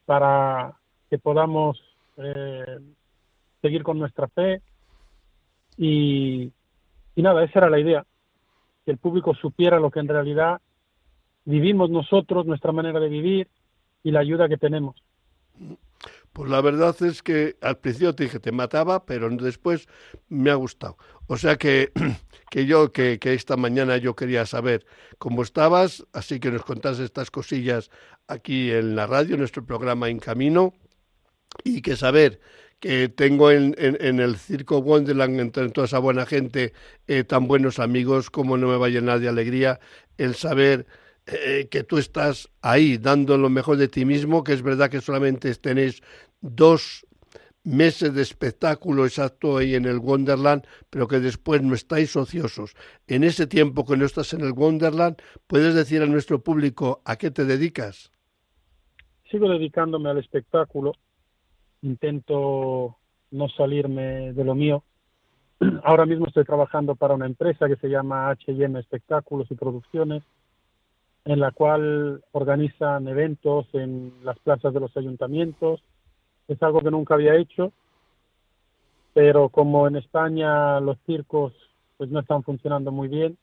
[0.05, 0.73] para
[1.09, 1.81] que podamos
[2.17, 2.79] eh,
[3.61, 4.61] seguir con nuestra fe.
[5.77, 6.51] Y,
[7.15, 8.05] y nada, esa era la idea,
[8.85, 10.61] que el público supiera lo que en realidad
[11.45, 13.47] vivimos nosotros, nuestra manera de vivir
[14.03, 15.01] y la ayuda que tenemos.
[16.33, 19.87] Pues la verdad es que al principio te dije te mataba, pero después
[20.29, 20.97] me ha gustado.
[21.27, 21.91] O sea que,
[22.49, 24.85] que yo, que, que, esta mañana yo quería saber
[25.19, 27.91] cómo estabas, así que nos contás estas cosillas
[28.27, 30.73] aquí en la radio, nuestro programa En Camino,
[31.63, 32.39] y que saber
[32.79, 36.73] que tengo en, en, el Circo Wonderland, entre toda esa buena gente,
[37.07, 39.79] eh, tan buenos amigos, como no me va a llenar de alegría
[40.17, 40.85] el saber
[41.25, 45.01] eh, que tú estás ahí dando lo mejor de ti mismo, que es verdad que
[45.01, 46.01] solamente tenéis
[46.41, 47.05] dos
[47.63, 52.75] meses de espectáculo exacto ahí en el Wonderland, pero que después no estáis ociosos.
[53.07, 57.15] En ese tiempo que no estás en el Wonderland, ¿puedes decir a nuestro público a
[57.15, 58.11] qué te dedicas?
[59.31, 60.93] Sigo dedicándome al espectáculo,
[61.81, 62.97] intento
[63.31, 64.83] no salirme de lo mío.
[65.83, 70.23] Ahora mismo estoy trabajando para una empresa que se llama HM Espectáculos y Producciones,
[71.25, 75.81] en la cual organizan eventos en las plazas de los ayuntamientos.
[76.47, 77.71] Es algo que nunca había hecho,
[79.13, 81.53] pero como en España los circos
[81.97, 83.37] pues no están funcionando muy bien,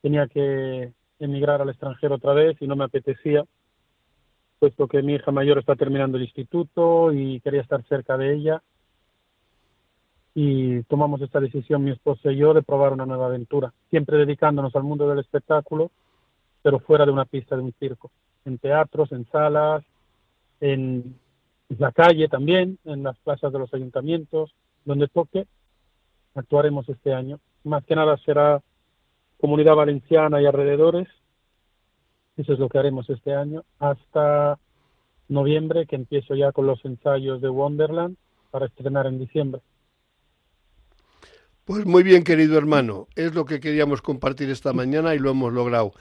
[0.00, 3.44] tenía que emigrar al extranjero otra vez y no me apetecía,
[4.58, 8.62] puesto que mi hija mayor está terminando el instituto y quería estar cerca de ella.
[10.32, 14.74] Y tomamos esta decisión mi esposa y yo de probar una nueva aventura, siempre dedicándonos
[14.76, 15.90] al mundo del espectáculo
[16.62, 18.10] pero fuera de una pista de un circo,
[18.44, 19.84] en teatros, en salas,
[20.60, 21.18] en
[21.68, 25.46] la calle también, en las plazas de los ayuntamientos, donde toque,
[26.34, 27.38] actuaremos este año.
[27.64, 28.60] Más que nada será
[29.38, 31.08] Comunidad Valenciana y alrededores,
[32.36, 34.58] eso es lo que haremos este año, hasta
[35.28, 38.16] noviembre, que empiezo ya con los ensayos de Wonderland
[38.50, 39.60] para estrenar en diciembre.
[41.64, 45.52] Pues muy bien, querido hermano, es lo que queríamos compartir esta mañana y lo hemos
[45.52, 45.92] logrado.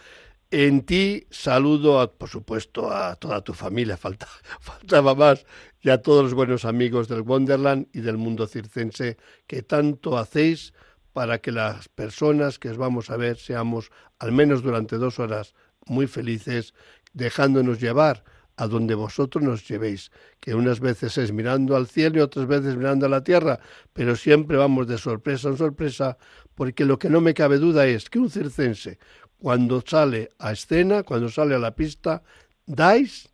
[0.51, 4.27] En ti saludo, a, por supuesto, a toda tu familia, falta,
[4.59, 5.45] faltaba más,
[5.79, 10.73] y a todos los buenos amigos del Wonderland y del mundo circense que tanto hacéis
[11.13, 15.53] para que las personas que os vamos a ver seamos, al menos durante dos horas,
[15.85, 16.73] muy felices,
[17.13, 18.23] dejándonos llevar
[18.57, 22.75] a donde vosotros nos llevéis, que unas veces es mirando al cielo y otras veces
[22.75, 23.59] mirando a la tierra,
[23.93, 26.17] pero siempre vamos de sorpresa en sorpresa,
[26.55, 28.97] porque lo que no me cabe duda es que un circense,
[29.39, 32.23] cuando sale a escena, cuando sale a la pista,
[32.65, 33.30] dais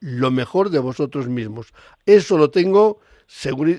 [0.00, 1.72] lo mejor de vosotros mismos.
[2.06, 3.00] Eso lo tengo,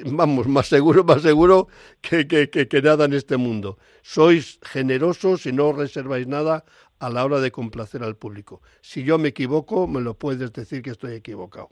[0.06, 1.68] vamos, más seguro, más seguro
[2.02, 3.78] que, que, que, nada en este mundo.
[4.02, 6.64] Sois generosos y no reserváis nada
[7.00, 8.62] a la hora de complacer al público.
[8.82, 11.70] Si yo me equivoco, me lo puedes decir que estoy equivocado.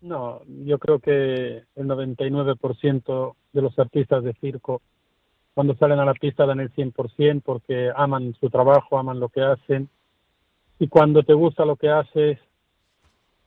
[0.00, 4.82] No, yo creo que el 99% de los artistas de circo
[5.54, 9.40] cuando salen a la pista dan el 100% porque aman su trabajo, aman lo que
[9.40, 9.88] hacen.
[10.80, 12.38] Y cuando te gusta lo que haces,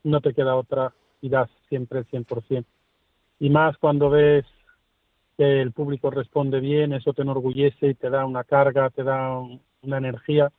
[0.04, 2.66] no te queda otra y das siempre el 100%.
[3.40, 4.46] Y más cuando ves
[5.38, 9.38] que el público responde bien, eso te enorgullece y te da una carga, te da
[9.82, 10.52] una energía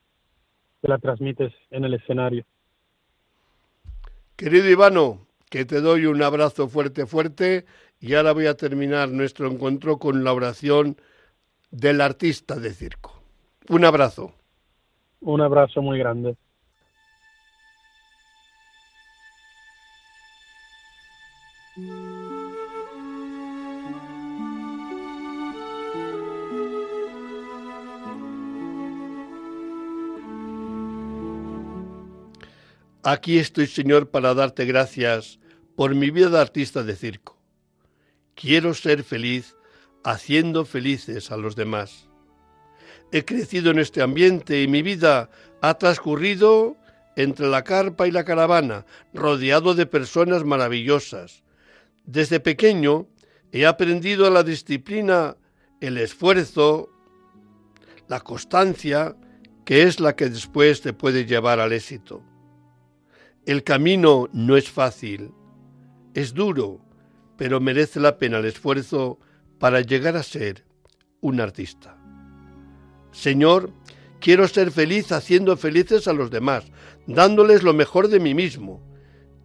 [0.82, 2.44] que la transmites en el escenario.
[4.36, 7.64] Querido Ivano, que te doy un abrazo fuerte, fuerte,
[7.98, 10.96] y ahora voy a terminar nuestro encuentro con la oración
[11.70, 13.22] del artista de circo.
[13.68, 14.32] Un abrazo.
[15.20, 16.36] Un abrazo muy grande.
[33.04, 35.38] Aquí estoy, Señor, para darte gracias
[35.76, 37.38] por mi vida de artista de circo.
[38.34, 39.56] Quiero ser feliz
[40.10, 42.08] haciendo felices a los demás.
[43.12, 45.28] He crecido en este ambiente y mi vida
[45.60, 46.76] ha transcurrido
[47.14, 51.42] entre la carpa y la caravana, rodeado de personas maravillosas.
[52.06, 53.06] Desde pequeño
[53.52, 55.36] he aprendido la disciplina,
[55.80, 56.88] el esfuerzo,
[58.08, 59.14] la constancia,
[59.66, 62.22] que es la que después te puede llevar al éxito.
[63.44, 65.32] El camino no es fácil,
[66.14, 66.80] es duro,
[67.36, 69.18] pero merece la pena el esfuerzo
[69.58, 70.64] para llegar a ser
[71.20, 71.96] un artista.
[73.12, 73.72] Señor,
[74.20, 76.64] quiero ser feliz haciendo felices a los demás,
[77.06, 78.82] dándoles lo mejor de mí mismo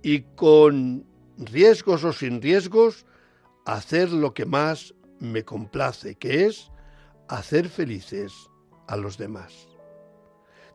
[0.02, 1.06] y con
[1.38, 3.06] riesgos o sin riesgos,
[3.65, 6.69] hacer lo que más me complace, que es
[7.28, 8.34] hacer felices
[8.88, 9.67] a los demás.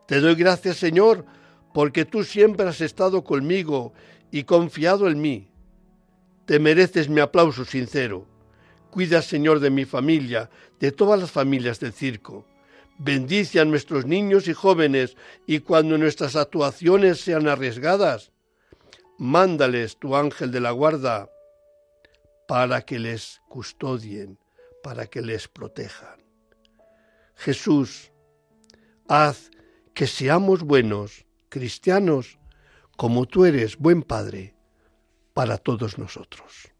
[0.06, 1.26] Te doy gracias, Señor,
[1.74, 3.92] porque tú siempre has estado conmigo
[4.30, 5.50] y confiado en mí.
[6.46, 8.26] Te mereces mi aplauso sincero.
[8.90, 12.44] Cuida, Señor, de mi familia, de todas las familias del circo.
[12.98, 18.32] Bendice a nuestros niños y jóvenes y cuando nuestras actuaciones sean arriesgadas,
[19.18, 21.30] mándales tu ángel de la guarda
[22.48, 24.38] para que les custodien,
[24.82, 26.18] para que les protejan.
[27.36, 28.10] Jesús,
[29.06, 29.50] haz
[29.94, 32.38] que seamos buenos cristianos
[32.96, 34.54] como tú eres buen Padre
[35.34, 36.72] para todos nosotros.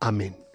[0.00, 0.47] Amén.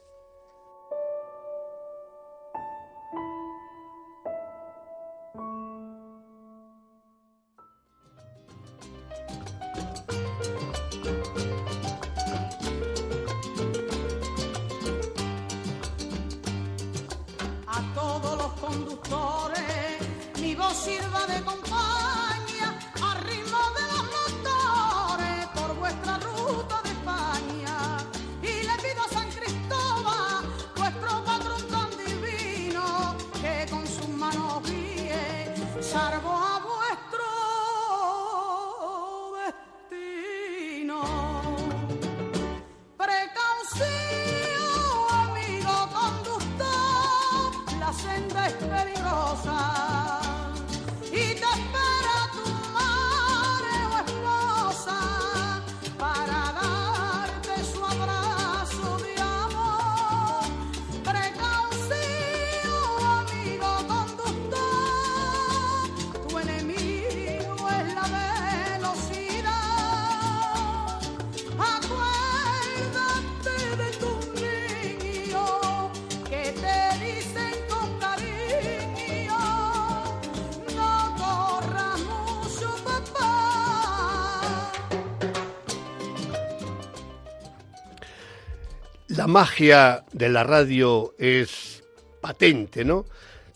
[89.24, 91.82] La magia de la radio es
[92.20, 93.06] patente, ¿no?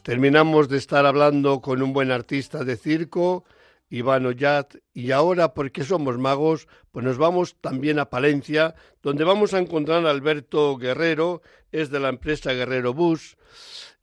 [0.01, 3.43] Terminamos de estar hablando con un buen artista de circo,
[3.89, 9.53] Iván Ollat, y ahora, porque somos magos, pues nos vamos también a Palencia, donde vamos
[9.53, 11.41] a encontrar a Alberto Guerrero,
[11.73, 13.36] es de la empresa Guerrero Bus,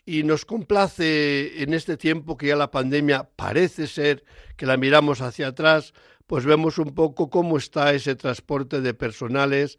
[0.04, 4.22] y nos complace en este tiempo que ya la pandemia parece ser
[4.58, 5.94] que la miramos hacia atrás,
[6.26, 9.78] pues vemos un poco cómo está ese transporte de personales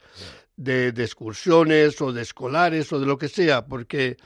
[0.58, 4.18] de, excursiones o de escolares o de lo que sea, porque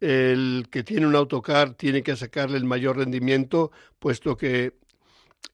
[0.00, 4.74] el que tiene un autocar tiene que sacarle el mayor rendimiento, puesto que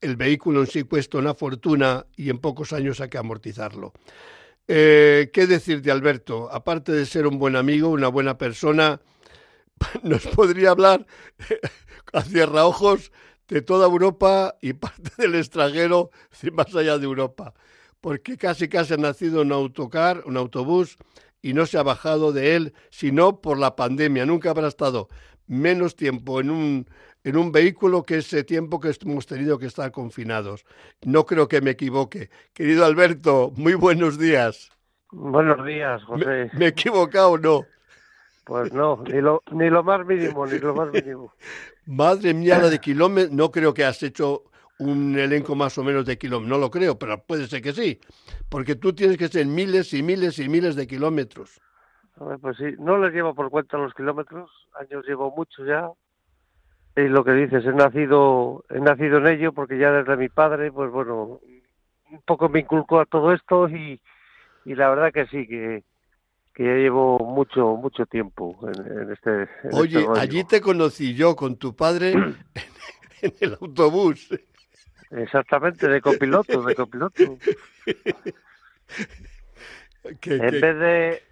[0.00, 3.92] el vehículo en sí cuesta una fortuna y en pocos años hay que amortizarlo.
[4.66, 6.50] Eh, ¿Qué decir de Alberto?
[6.50, 9.00] Aparte de ser un buen amigo, una buena persona,
[10.02, 11.06] nos podría hablar
[12.12, 13.12] a cierraojos
[13.48, 16.10] de toda Europa y parte del extranjero,
[16.52, 17.54] más allá de Europa
[18.04, 20.98] porque casi casi ha nacido un autocar, un autobús,
[21.40, 24.26] y no se ha bajado de él, sino por la pandemia.
[24.26, 25.08] Nunca habrá estado
[25.46, 26.86] menos tiempo en un,
[27.24, 30.66] en un vehículo que ese tiempo que hemos tenido que estar confinados.
[31.00, 32.28] No creo que me equivoque.
[32.52, 34.70] Querido Alberto, muy buenos días.
[35.10, 36.50] Buenos días, José.
[36.52, 37.64] ¿Me, he equivocado o no?
[38.44, 41.32] Pues no, ni lo, ni lo más mínimo, ni lo más mínimo.
[41.86, 44.44] Madre mía, la de kilómetros, no creo que has hecho
[44.78, 46.48] un elenco más o menos de kilómetros.
[46.48, 48.00] No lo creo, pero puede ser que sí,
[48.48, 51.60] porque tú tienes que ser miles y miles y miles de kilómetros.
[52.40, 55.90] pues sí, no les llevo por cuenta los kilómetros, años llevo mucho ya.
[56.96, 60.70] Y lo que dices, he nacido, he nacido en ello porque ya desde mi padre,
[60.70, 61.40] pues bueno,
[62.10, 64.00] un poco me inculcó a todo esto y,
[64.64, 65.82] y la verdad que sí, que,
[66.54, 69.48] que ya llevo mucho, mucho tiempo en, este.
[69.72, 72.12] Oye, este allí te conocí yo con tu padre
[73.22, 74.28] en el autobús.
[75.16, 77.22] Exactamente, de copiloto, de copiloto.
[80.24, 81.22] en vez de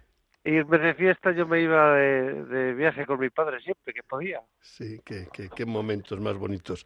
[0.45, 4.41] irme de fiesta, yo me iba de, viaje con mi padre siempre que podía.
[4.59, 6.83] Sí, qué, qué, momentos más bonitos.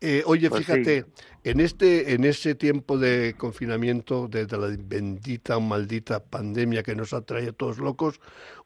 [0.00, 1.04] Eh, oye, pues fíjate,
[1.42, 7.12] en este, en ese tiempo de confinamiento, de, la bendita o maldita pandemia que nos
[7.12, 8.20] ha traído todos locos,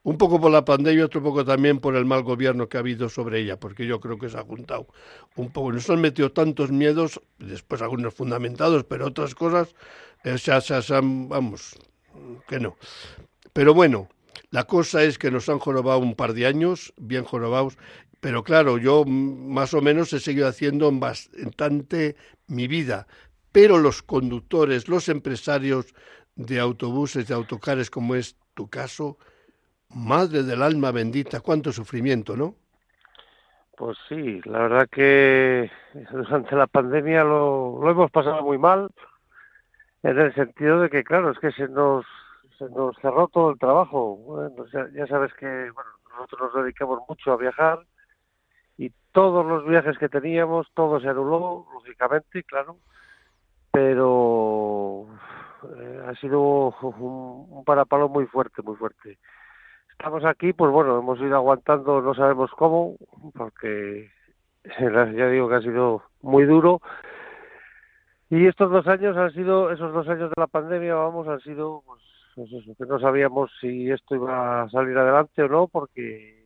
[0.05, 3.09] un poco por la pandemia otro poco también por el mal gobierno que ha habido
[3.09, 4.87] sobre ella, porque yo creo que se ha juntado
[5.35, 5.73] un poco.
[5.73, 9.75] Nos han metido tantos miedos, después algunos fundamentados, pero otras cosas,
[10.23, 11.77] eh, se, se, vamos,
[12.47, 12.77] que no.
[13.53, 14.09] Pero bueno,
[14.51, 17.79] La cosa es que nos han jorobado un par de años, bien jorobados,
[18.21, 22.17] pero claro, yo más o menos he seguido haciendo bastante
[22.47, 23.07] mi vida,
[23.53, 25.95] pero los conductores, los empresarios
[26.35, 29.19] de autobuses, de autocares, como es tu caso,
[29.89, 32.55] madre del alma bendita, cuánto sufrimiento, ¿no?
[33.77, 35.71] Pues sí, la verdad que
[36.11, 38.91] durante la pandemia lo, lo hemos pasado muy mal,
[40.03, 42.05] en el sentido de que, claro, es que se nos,
[42.59, 44.17] se nos cerró todo el trabajo.
[44.17, 47.81] Bueno, ya, sabes que bueno, nosotros nos dedicamos mucho a viajar
[48.77, 52.77] y todos los viajes que teníamos, todo se anuló, lógicamente, claro,
[53.71, 55.07] pero
[55.79, 59.19] eh, ha sido un, un, parapalo muy fuerte, muy fuerte.
[59.93, 62.97] Estamos aquí, pues bueno, hemos ido aguantando, no sabemos cómo,
[63.35, 64.11] porque
[64.81, 66.81] ya digo que ha sido muy duro.
[68.31, 71.83] Y estos dos años han sido, esos dos años de la pandemia, vamos, han sido,
[71.87, 72.03] pues,
[72.77, 76.39] que no sabíamos si esto iba a salir adelante o no, porque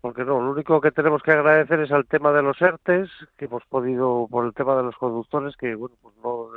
[0.00, 3.46] porque no, lo único que tenemos que agradecer es al tema de los ERTES, que
[3.46, 6.48] hemos podido, por el tema de los conductores, que bueno, pues no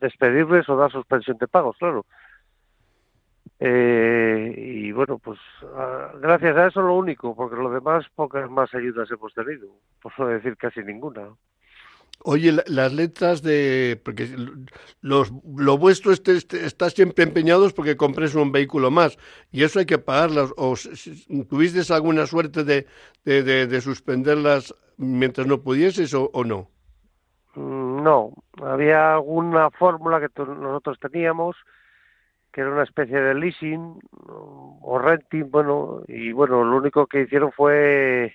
[0.00, 2.04] despedirles o dar suspensión de pagos, claro.
[3.58, 5.38] Eh, y bueno, pues
[6.20, 9.68] gracias a eso lo único, porque lo demás pocas más ayudas hemos tenido,
[10.02, 11.28] por no decir casi ninguna.
[12.24, 14.00] Oye, las letras de...
[14.04, 14.28] porque
[15.00, 19.18] los, lo vuestro este, este, está siempre empeñados porque compres un vehículo más
[19.52, 20.52] y eso hay que pagarlas.
[20.56, 20.74] ¿O
[21.48, 22.86] tuviste alguna suerte de,
[23.24, 26.68] de, de, de suspenderlas mientras no pudieses o, o, no?
[27.54, 31.56] Mm, no, había alguna fórmula que nosotros teníamos
[32.52, 34.00] que era una especie de leasing
[34.80, 38.34] o renting, bueno, y bueno, lo único que hicieron fue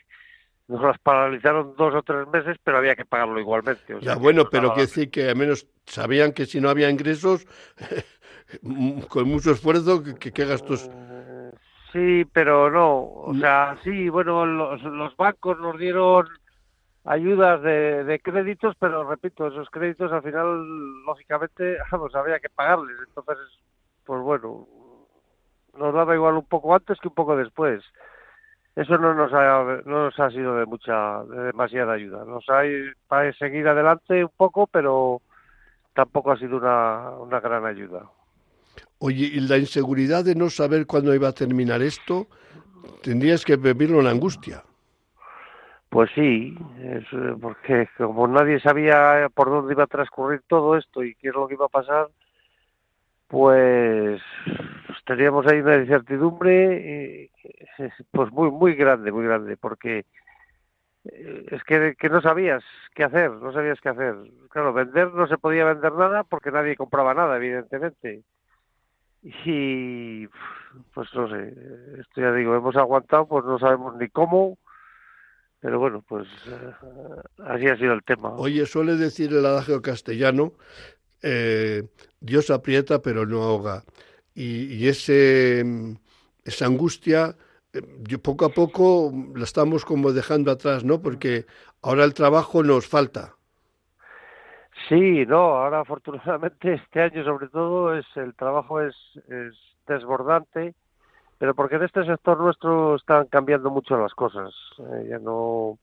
[0.74, 3.94] nos las paralizaron dos o tres meses, pero había que pagarlo igualmente.
[3.94, 6.90] O sea, ya, bueno, pero quiere decir que al menos sabían que si no había
[6.90, 7.46] ingresos,
[9.08, 10.90] con mucho esfuerzo, ¿qué, qué gastos?
[10.92, 11.52] Eh,
[11.92, 13.04] sí, pero no.
[13.04, 16.28] O sea, sí, bueno, los, los bancos nos dieron
[17.06, 22.98] ayudas de, de, créditos, pero repito, esos créditos al final, lógicamente, vamos, había que pagarles.
[23.08, 23.38] Entonces,
[24.06, 24.68] pues bueno,
[25.78, 27.73] nos daba igual un poco antes que un poco después
[28.76, 32.26] eso no nos ha, no nos ha sido de mucha, de demasiada ayuda.
[32.26, 32.64] Nos ha
[33.08, 35.22] para seguir adelante un poco, pero
[35.94, 38.10] tampoco ha sido una, una gran ayuda.
[39.00, 42.28] Oye, y la inseguridad de no saber cuándo iba a terminar esto,
[43.04, 44.64] tendrías que vivirlo en angustia.
[45.90, 47.04] Pues sí, es
[47.40, 51.48] porque como nadie sabía por dónde iba a transcurrir todo esto y qué es lo
[51.48, 52.08] que iba a pasar,
[53.28, 54.20] pues,
[54.50, 57.30] pues teníamos ahí una incertidumbre
[58.12, 60.06] pues muy muy grande, muy grande, porque
[61.06, 62.64] eh, es que, que no sabías
[62.96, 64.16] qué hacer, no sabías qué hacer.
[64.50, 68.24] Claro, vender no se podía vender nada porque nadie compraba nada, evidentemente.
[69.22, 70.28] Y
[70.94, 71.54] pues no sé,
[72.00, 74.58] esto ya digo, hemos aguantado, pues no sabemos ni cómo,
[75.62, 76.72] pero bueno, pues eh,
[77.46, 78.32] así ha sido el tema.
[78.32, 80.54] Oye, suele decir el adagio castellano
[81.22, 81.84] eh,
[82.20, 83.84] Dios aprieta pero no ahoga.
[84.36, 85.64] Y, ese,
[86.44, 87.36] esa angustia,
[87.72, 91.02] eh, yo poco a poco la estamos como dejando atrás, ¿no?
[91.02, 91.46] Porque
[91.82, 93.36] ahora el trabajo nos falta.
[94.90, 98.96] Sí, no, ahora afortunadamente este año sobre todo es el trabajo es,
[99.30, 99.54] es
[99.88, 100.74] desbordante,
[101.38, 104.54] pero porque en este sector nuestro están cambiando mucho las cosas.
[104.80, 105.78] Eh, ya no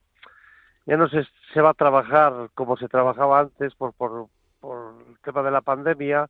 [0.87, 1.25] ya no se,
[1.55, 4.27] se va a trabajar como se trabajaba antes por, por,
[4.61, 6.29] por el tema de la pandemia,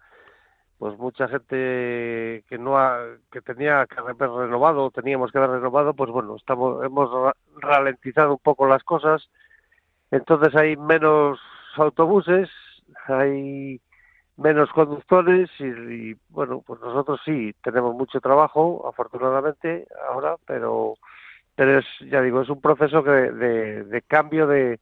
[0.80, 5.92] pues mucha gente que no ha, que tenía que haber renovado, teníamos que haber renovado,
[5.92, 9.28] pues bueno, estamos hemos ralentizado un poco las cosas.
[10.10, 11.38] Entonces hay menos
[11.76, 12.48] autobuses,
[13.08, 13.78] hay
[14.38, 20.94] menos conductores y, bueno, pues nosotros sí tenemos mucho trabajo, afortunadamente ahora, pero
[21.56, 24.80] pero es ya digo es un proceso que de, de cambio de,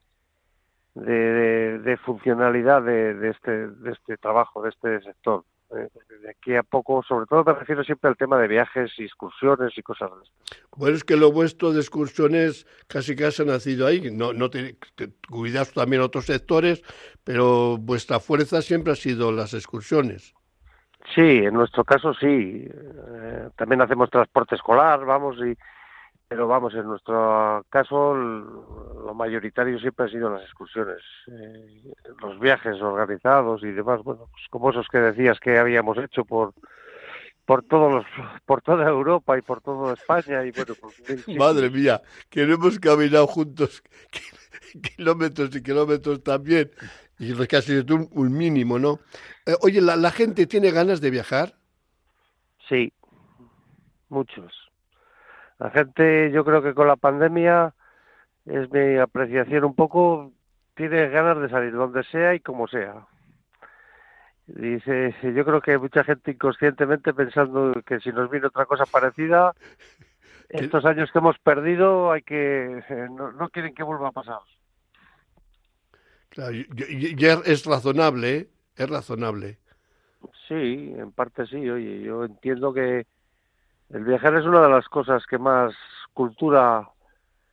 [0.94, 5.42] de, de, de funcionalidad de, de, este, de este trabajo, de este sector.
[5.70, 5.88] Eh,
[6.22, 9.82] de aquí a poco, sobre todo me refiero siempre al tema de viajes, excursiones y
[9.82, 10.64] cosas de estas.
[10.76, 14.10] Bueno, es que lo vuestro de excursiones casi casi ha nacido ahí.
[14.10, 16.82] No, no te, te cuidas también otros sectores,
[17.22, 20.34] pero vuestra fuerza siempre ha sido las excursiones.
[21.14, 22.26] Sí, en nuestro caso sí.
[22.68, 25.56] Eh, también hacemos transporte escolar, vamos, y,
[26.28, 32.80] pero vamos, en nuestro caso lo mayoritario siempre han sido las excursiones, eh, los viajes
[32.82, 36.52] organizados y demás, bueno, pues como esos que decías que habíamos hecho por
[37.46, 38.04] por todos los,
[38.44, 42.78] por toda Europa y por toda España y bueno, pues, madre mía, que no hemos
[42.78, 43.82] caminado juntos
[44.96, 46.70] kilómetros y kilómetros también
[47.18, 49.00] y lo que ha sido un, un mínimo, ¿no?
[49.46, 51.54] Eh, oye, ¿la, ¿la gente tiene ganas de viajar?
[52.68, 52.92] Sí,
[54.10, 54.67] muchos.
[55.59, 57.74] La gente, yo creo que con la pandemia,
[58.46, 60.32] es mi apreciación un poco,
[60.74, 63.06] tiene ganas de salir donde sea y como sea.
[64.46, 68.86] Dice, yo creo que hay mucha gente inconscientemente pensando que si nos viene otra cosa
[68.86, 69.54] parecida,
[70.48, 74.40] estos años que hemos perdido hay que no, quieren que vuelva a pasar.
[76.30, 76.52] Claro,
[77.16, 78.48] ya es razonable, ¿eh?
[78.76, 79.59] es razonable.
[80.46, 81.68] Sí, en parte sí.
[81.68, 83.06] Oye, yo entiendo que
[83.91, 85.74] el viajar es una de las cosas que más
[86.12, 86.89] cultura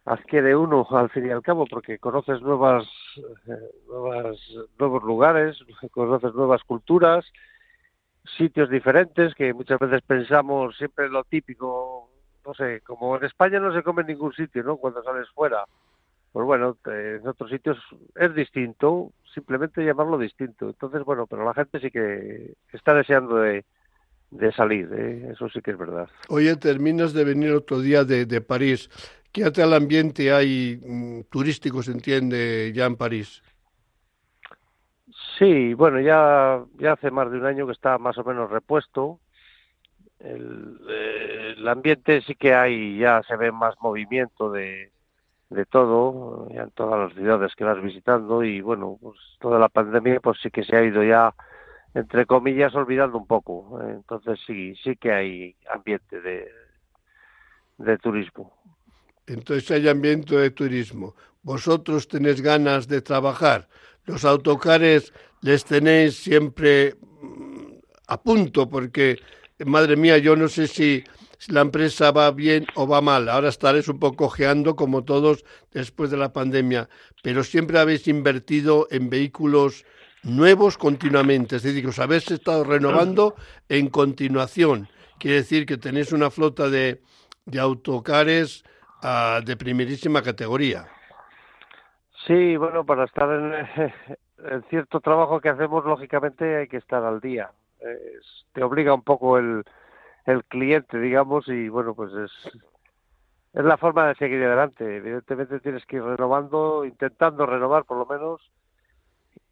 [0.05, 2.85] adquiere uno al fin y al cabo, porque conoces nuevas,
[3.47, 4.37] eh, nuevas
[4.79, 5.57] nuevos lugares,
[5.91, 7.25] conoces nuevas culturas,
[8.37, 12.09] sitios diferentes que muchas veces pensamos siempre lo típico,
[12.45, 14.77] no sé, como en España no se come en ningún sitio, ¿no?
[14.77, 15.65] Cuando sales fuera.
[16.31, 17.77] Pues bueno, en otros sitios
[18.15, 20.67] es distinto, simplemente llamarlo distinto.
[20.67, 23.63] Entonces, bueno, pero la gente sí que está deseando de,
[24.31, 25.29] de salir, ¿eh?
[25.31, 26.09] eso sí que es verdad.
[26.29, 28.89] Oye, terminas de venir otro día de, de París.
[29.31, 33.43] ¿Qué tal ambiente hay mm, turístico, se entiende, ya en París?
[35.37, 39.19] Sí, bueno, ya, ya hace más de un año que está más o menos repuesto.
[40.19, 44.91] El, eh, el ambiente sí que hay, ya se ve más movimiento de,
[45.49, 49.69] de todo, ya en todas las ciudades que vas visitando y bueno, pues toda la
[49.69, 51.33] pandemia pues sí que se ha ido ya
[51.95, 53.79] entre comillas, olvidando un poco.
[53.81, 56.47] Entonces sí, sí que hay ambiente de,
[57.77, 58.53] de turismo.
[59.25, 61.15] Entonces hay ambiente de turismo.
[61.41, 63.69] Vosotros tenéis ganas de trabajar.
[64.05, 67.77] Los autocares les tenéis siempre mm,
[68.07, 69.17] a punto porque,
[69.65, 71.03] madre mía, yo no sé si,
[71.47, 73.29] la empresa va bien o va mal.
[73.29, 76.89] Ahora estaréis un poco ojeando como todos después de la pandemia,
[77.23, 79.85] pero siempre habéis invertido en vehículos
[80.25, 83.35] nuevos continuamente, es decir, que os habéis estado renovando
[83.69, 84.87] en continuación.
[85.19, 87.01] Quiere decir que tenéis una flota de,
[87.45, 88.63] de autocares
[89.03, 90.87] uh, de primerísima categoría.
[92.27, 93.87] Sí, bueno, para estar en,
[94.51, 97.51] en, cierto trabajo que hacemos, lógicamente hay que estar al día.
[97.79, 99.63] Es, te obliga un poco el,
[100.25, 102.31] el cliente, digamos, y bueno, pues es,
[103.53, 104.97] es la forma de seguir adelante.
[104.97, 108.41] Evidentemente tienes que ir renovando, intentando renovar por lo menos,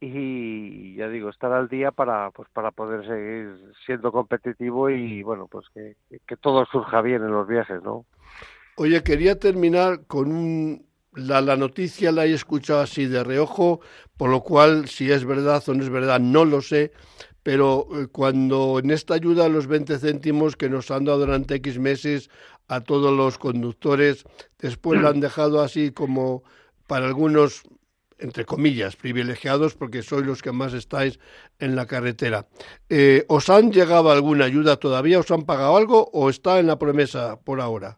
[0.06, 5.48] y ya digo estar al día para pues para poder seguir siendo competitivo y bueno
[5.48, 5.96] pues que,
[6.28, 8.06] que todo surja bien en los viajes no
[8.76, 13.82] oye quería terminar con un la, la noticia la he escuchado así de reojo
[14.18, 16.92] por lo cual si es verdad o no es verdad no lo sé
[17.44, 21.56] pero eh, cuando en esta ayuda a los 20 céntimos que nos han dado durante
[21.56, 22.30] X meses
[22.70, 24.24] a todos los conductores,
[24.60, 26.44] después la han dejado así como
[26.88, 27.64] para algunos
[28.24, 31.20] entre comillas, privilegiados porque sois los que más estáis
[31.60, 32.46] en la carretera.
[32.90, 35.20] Eh, ¿Os han llegado alguna ayuda todavía?
[35.20, 37.98] ¿Os han pagado algo o está en la promesa por ahora?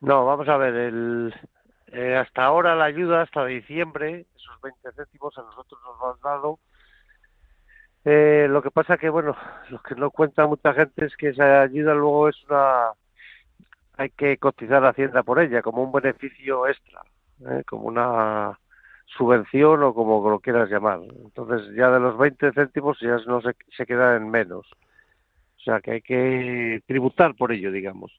[0.00, 1.34] No, vamos a ver, el,
[1.88, 6.58] eh, hasta ahora la ayuda, hasta diciembre, esos 20 céntimos a nosotros nos han dado.
[8.04, 9.36] Eh, lo que pasa que, bueno,
[9.68, 12.92] lo que no cuenta mucha gente es que esa ayuda luego es una...
[13.98, 17.02] hay que cotizar a Hacienda por ella, como un beneficio extra.
[17.48, 17.62] ¿Eh?
[17.66, 18.58] como una
[19.16, 21.00] subvención o como lo quieras llamar.
[21.24, 24.66] Entonces ya de los 20 céntimos ya no se, se queda en menos.
[25.60, 28.18] O sea que hay que tributar por ello, digamos.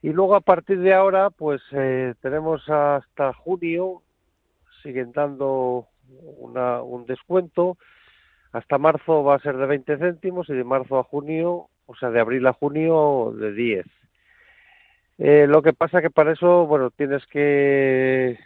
[0.00, 4.02] Y luego a partir de ahora, pues eh, tenemos hasta junio,
[4.82, 5.86] siguen dando
[6.38, 7.76] una, un descuento.
[8.52, 12.10] Hasta marzo va a ser de 20 céntimos y de marzo a junio, o sea,
[12.10, 13.86] de abril a junio, de 10.
[15.24, 18.36] Eh, lo que pasa que para eso, bueno, tienes que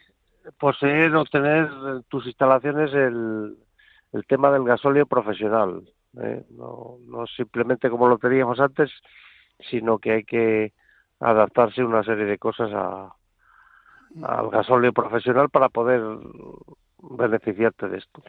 [0.58, 3.56] poseer o tener en tus instalaciones el,
[4.28, 5.90] tema del gasóleo profesional.
[6.20, 6.44] ¿eh?
[6.50, 8.90] No, no simplemente como lo teníamos antes,
[9.70, 10.74] sino que hay que
[11.18, 12.70] adaptarse una serie de cosas
[14.22, 16.02] al gasóleo profesional para poder
[16.98, 18.22] beneficiarte de esto.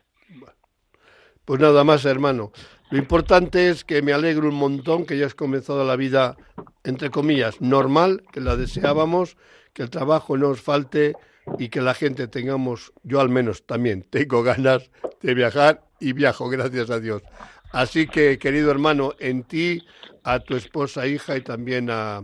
[1.48, 2.52] Pues nada más, hermano.
[2.90, 6.36] Lo importante es que me alegro un montón que ya has comenzado la vida,
[6.84, 9.38] entre comillas, normal, que la deseábamos,
[9.72, 11.14] que el trabajo no os falte
[11.58, 14.92] y que la gente tengamos, yo al menos también tengo ganas
[15.22, 17.24] de viajar y viajo, gracias a Dios.
[17.72, 19.88] Así que, querido hermano, en ti,
[20.26, 22.24] a tu esposa, hija y también a,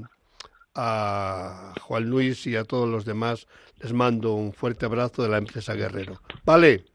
[0.76, 3.48] a Juan Luis y a todos los demás
[3.82, 6.20] les mando un fuerte abrazo de la empresa Guerrero.
[6.46, 6.86] ¿Vale?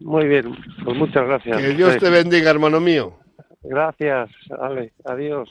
[0.00, 1.58] Muy bien, pues muchas gracias.
[1.58, 3.18] Que Dios te bendiga, hermano mío.
[3.62, 5.50] Gracias, Ale, adiós.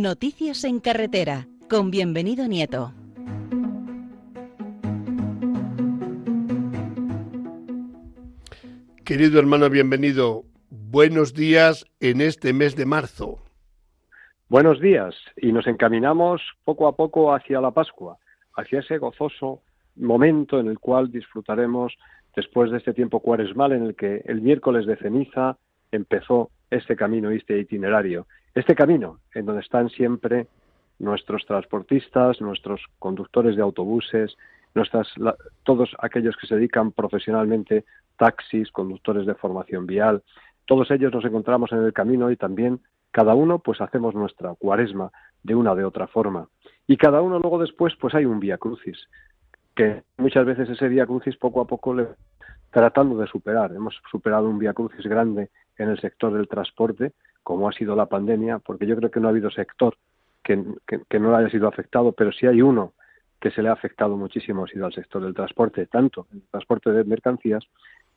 [0.00, 2.92] Noticias en carretera con bienvenido Nieto.
[9.04, 10.44] Querido hermano, bienvenido.
[10.70, 13.40] Buenos días en este mes de marzo.
[14.48, 18.18] Buenos días y nos encaminamos poco a poco hacia la Pascua,
[18.54, 19.62] hacia ese gozoso
[19.96, 21.92] momento en el cual disfrutaremos
[22.36, 25.58] después de este tiempo cuaresmal en el que el miércoles de ceniza
[25.90, 28.28] empezó este camino, este itinerario,
[28.58, 30.46] este camino en donde están siempre
[30.98, 34.36] nuestros transportistas, nuestros conductores de autobuses,
[34.74, 35.08] nuestras,
[35.62, 37.84] todos aquellos que se dedican profesionalmente
[38.16, 40.22] taxis, conductores de formación vial,
[40.66, 42.80] todos ellos nos encontramos en el camino y también
[43.10, 45.10] cada uno pues hacemos nuestra cuaresma
[45.42, 46.48] de una de otra forma.
[46.86, 49.08] Y cada uno luego después pues hay un vía crucis,
[49.74, 52.08] que muchas veces ese vía crucis poco a poco le
[52.70, 53.72] tratando de superar.
[53.72, 57.12] Hemos superado un vía crucis grande en el sector del transporte,
[57.48, 59.96] como ha sido la pandemia, porque yo creo que no ha habido sector
[60.42, 60.54] que,
[61.18, 62.92] no haya sido afectado, pero si hay uno
[63.40, 66.92] que se le ha afectado muchísimo ha sido al sector del transporte, tanto el transporte
[66.92, 67.64] de mercancías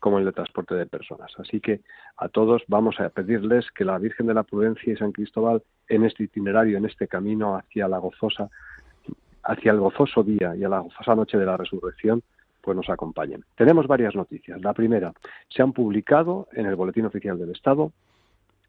[0.02, 1.32] como el de transporte de personas.
[1.38, 1.80] Así que
[2.18, 6.04] a todos vamos a pedirles que la Virgen de la Prudencia y San Cristóbal en
[6.04, 8.50] este itinerario, en este camino hacia la gozosa,
[9.44, 12.22] hacia el gozoso día y a la gozosa noche de la resurrección,
[12.60, 13.46] pues nos acompañen.
[13.56, 14.62] Tenemos varias noticias.
[14.62, 15.14] La primera,
[15.48, 17.94] se han publicado en el Boletín Oficial del Estado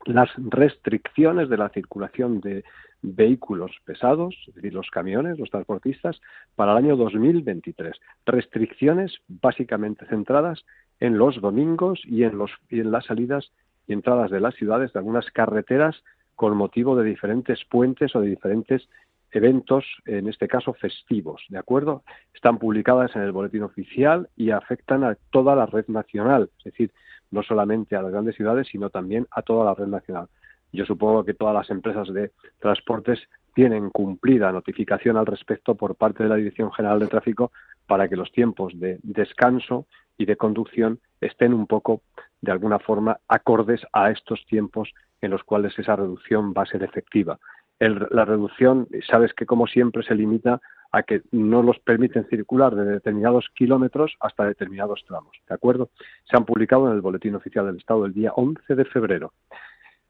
[0.04, 2.64] las restricciones de la circulación de
[3.02, 6.20] vehículos pesados, es decir, los camiones, los transportistas,
[6.54, 7.96] para el año 2023.
[8.26, 10.64] Restricciones básicamente centradas
[11.00, 13.50] en los domingos y en, los, y en las salidas
[13.86, 16.02] y entradas de las ciudades de algunas carreteras
[16.36, 18.88] con motivo de diferentes puentes o de diferentes
[19.32, 22.04] eventos, en este caso festivos, ¿de acuerdo?
[22.34, 26.92] Están publicadas en el boletín oficial y afectan a toda la red nacional, es decir,
[27.32, 30.28] no solamente a las grandes ciudades, sino también a toda la red nacional.
[30.72, 32.30] Yo supongo que todas las empresas de
[32.60, 33.18] transportes
[33.54, 37.52] tienen cumplida notificación al respecto por parte de la Dirección General de Tráfico
[37.86, 42.02] para que los tiempos de descanso y de conducción estén un poco,
[42.40, 46.82] de alguna forma, acordes a estos tiempos en los cuales esa reducción va a ser
[46.82, 47.38] efectiva.
[47.88, 50.60] La reducción, sabes que como siempre se limita
[50.92, 55.32] a que no los permiten circular de determinados kilómetros hasta determinados tramos.
[55.48, 55.90] ¿De acuerdo?
[56.24, 59.32] Se han publicado en el Boletín Oficial del Estado el día 11 de febrero.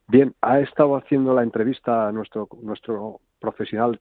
[0.08, 4.00] Bien, ha estado haciendo la entrevista a nuestro, nuestro profesional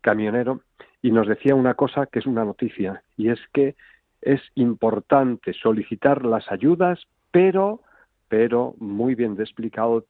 [0.00, 0.62] camionero
[1.02, 3.76] y nos decía una cosa que es una noticia, y es que
[4.22, 7.80] es importante solicitar las ayudas, pero,
[8.28, 10.06] pero muy bien explicado,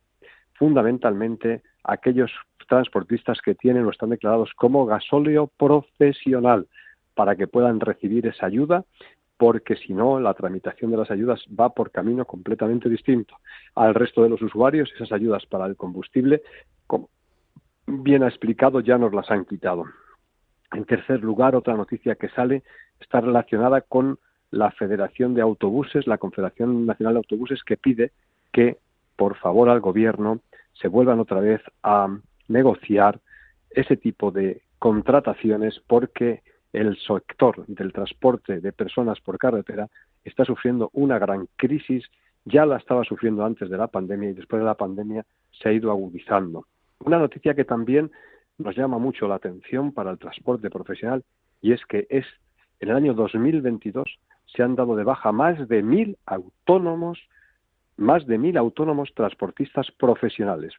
[0.54, 2.30] fundamentalmente aquellos
[2.72, 6.68] transportistas que tienen o están declarados como gasóleo profesional
[7.14, 8.86] para que puedan recibir esa ayuda
[9.36, 13.36] porque si no la tramitación de las ayudas va por camino completamente distinto
[13.74, 14.90] al resto de los usuarios.
[14.94, 16.40] Esas ayudas para el combustible
[16.86, 17.10] como
[17.86, 19.84] bien ha explicado ya nos las han quitado.
[20.72, 22.62] En tercer lugar otra noticia que sale
[23.00, 24.18] está relacionada con
[24.50, 28.12] la Federación de Autobuses, la Confederación Nacional de Autobuses, que pide
[28.50, 28.78] que,
[29.16, 30.40] por favor, al Gobierno
[30.72, 32.08] se vuelvan otra vez a
[32.52, 33.20] negociar
[33.70, 36.42] ese tipo de contrataciones porque
[36.72, 39.88] el sector del transporte de personas por carretera
[40.24, 42.04] está sufriendo una gran crisis,
[42.44, 45.72] ya la estaba sufriendo antes de la pandemia y después de la pandemia se ha
[45.72, 46.66] ido agudizando.
[47.00, 48.10] Una noticia que también
[48.58, 51.24] nos llama mucho la atención para el transporte profesional
[51.60, 52.26] y es que es
[52.80, 57.18] en el año 2022 se han dado de baja más de mil autónomos,
[57.96, 60.72] más de mil autónomos transportistas profesionales.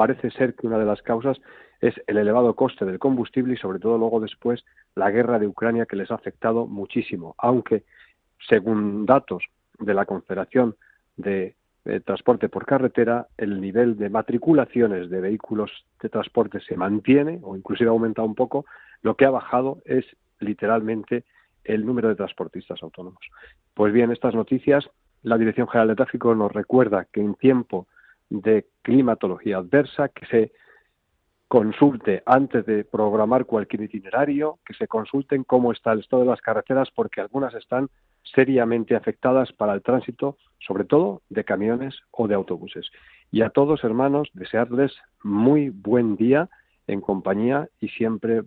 [0.00, 1.38] Parece ser que una de las causas
[1.78, 5.84] es el elevado coste del combustible y sobre todo luego después la guerra de Ucrania
[5.84, 7.84] que les ha afectado muchísimo, aunque
[8.48, 9.44] según datos
[9.78, 10.74] de la Confederación
[11.18, 11.54] de,
[12.06, 15.70] Transporte por Carretera, el nivel de matriculaciones de vehículos
[16.00, 18.64] de transporte se mantiene o inclusive ha aumentado un poco,
[19.02, 20.06] lo que ha bajado es
[20.38, 21.24] literalmente
[21.62, 23.20] el número de transportistas autónomos.
[23.74, 24.88] Pues bien, estas noticias,
[25.22, 27.86] la Dirección General de Tráfico nos recuerda que en tiempo
[28.30, 30.52] de climatología adversa, que se
[31.48, 36.40] consulte antes de programar cualquier itinerario, que se consulten cómo está el estado de las
[36.40, 37.88] carreteras, porque algunas están
[38.22, 42.88] seriamente afectadas para el tránsito, sobre todo de camiones o de autobuses.
[43.32, 44.92] Y a todos, hermanos, desearles
[45.24, 46.48] muy buen día
[46.86, 48.42] en compañía y siempre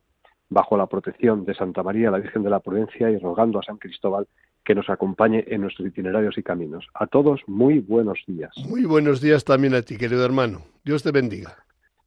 [0.50, 3.78] bajo la protección de Santa María, la Virgen de la Prudencia, y rogando a San
[3.78, 4.28] Cristóbal
[4.64, 6.88] que nos acompañe en nuestros itinerarios y caminos.
[6.94, 8.54] A todos, muy buenos días.
[8.68, 10.62] Muy buenos días también a ti, querido hermano.
[10.84, 11.58] Dios te bendiga.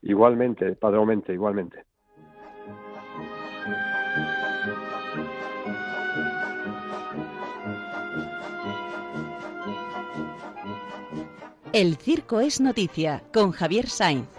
[0.02, 1.84] Igualmente, Padre Aumente, igualmente.
[11.72, 14.36] El circo es noticia con Javier Sainz.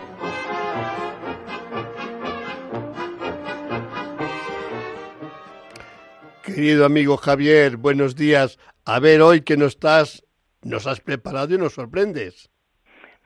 [6.57, 8.57] Querido amigo Javier, buenos días.
[8.83, 10.25] A ver hoy que nos estás,
[10.63, 12.49] nos has preparado y nos sorprendes.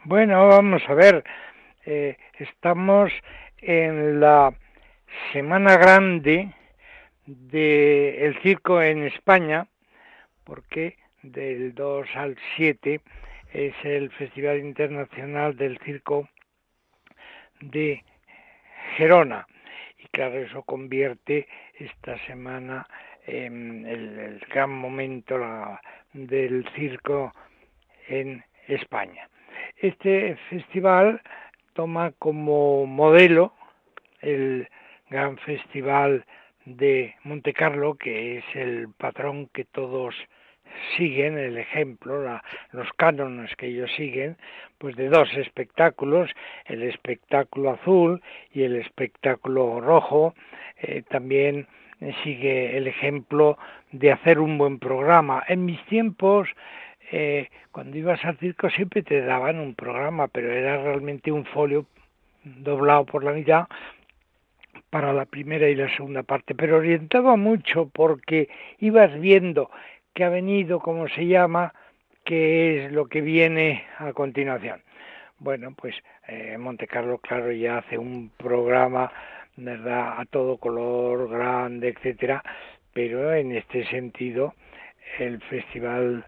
[0.04, 1.24] Bueno, vamos a ver.
[1.86, 3.10] Eh, estamos
[3.60, 4.54] en la
[5.32, 6.54] semana grande
[7.26, 9.66] del circo en España,
[10.44, 13.00] porque del 2 al 7
[13.54, 16.28] es el Festival Internacional del Circo
[17.62, 18.04] de
[18.98, 19.48] Gerona.
[19.98, 21.48] Y claro, eso convierte
[21.80, 22.86] esta semana
[23.32, 25.38] el, gran momento
[26.14, 27.32] del circo
[28.08, 29.30] en España.
[29.78, 31.22] Este festival
[31.74, 33.54] toma como modelo
[34.22, 34.68] el
[35.10, 36.26] gran festival
[36.66, 40.16] de Monte Carlo, que es el patrón que todos
[40.98, 42.22] siguen, el ejemplo,
[42.72, 44.38] los cánones que ellos siguen,
[44.78, 46.30] pues de dos espectáculos,
[46.66, 48.22] el espectáculo azul
[48.54, 50.34] y el espectáculo rojo,
[50.78, 51.68] eh, también
[52.24, 53.58] sigue el ejemplo
[53.92, 55.44] de hacer un buen programa.
[55.48, 56.50] En mis tiempos,
[57.12, 61.86] eh, cuando ibas al circo siempre te daban un programa, pero era realmente un folio
[62.44, 63.68] doblado por la mitad
[64.90, 68.50] para la primera y la segunda parte, pero orientaba mucho porque
[68.80, 69.70] ibas viendo
[70.14, 71.74] qué ha venido, cómo se llama,
[72.26, 74.82] qué es lo que viene a continuación.
[75.40, 75.96] Bueno, pues
[76.28, 79.12] eh, Monte Carlo, claro, ya hace un programa
[79.58, 80.20] ¿verdad?
[80.20, 82.44] A todo color, grande, etcétera,
[82.94, 84.54] pero en este sentido
[85.20, 86.26] el Festival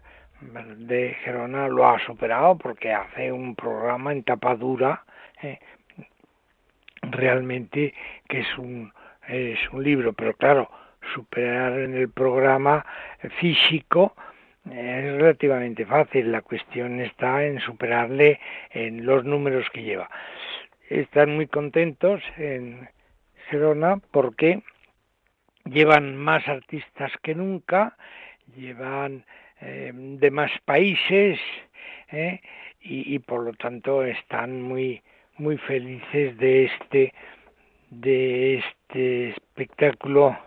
[0.78, 5.04] de Gerona lo ha superado porque hace un programa en tapadura
[5.42, 5.58] eh,
[7.02, 7.94] realmente
[8.28, 8.92] que es un
[9.28, 10.70] es un libro, pero claro,
[11.14, 12.84] superar en el programa
[13.40, 14.14] físico
[14.70, 20.08] es relativamente fácil, la cuestión está en superarle en los números que lleva.
[20.88, 22.88] Están muy contentos en
[23.48, 24.62] Gerona porque
[25.64, 27.96] llevan más artistas que nunca,
[28.56, 29.24] llevan
[29.60, 31.38] eh, de más países
[32.10, 32.40] eh,
[32.80, 35.02] y, y, por lo tanto están muy
[35.36, 37.14] muy felices de este
[37.90, 40.38] de este espectáculo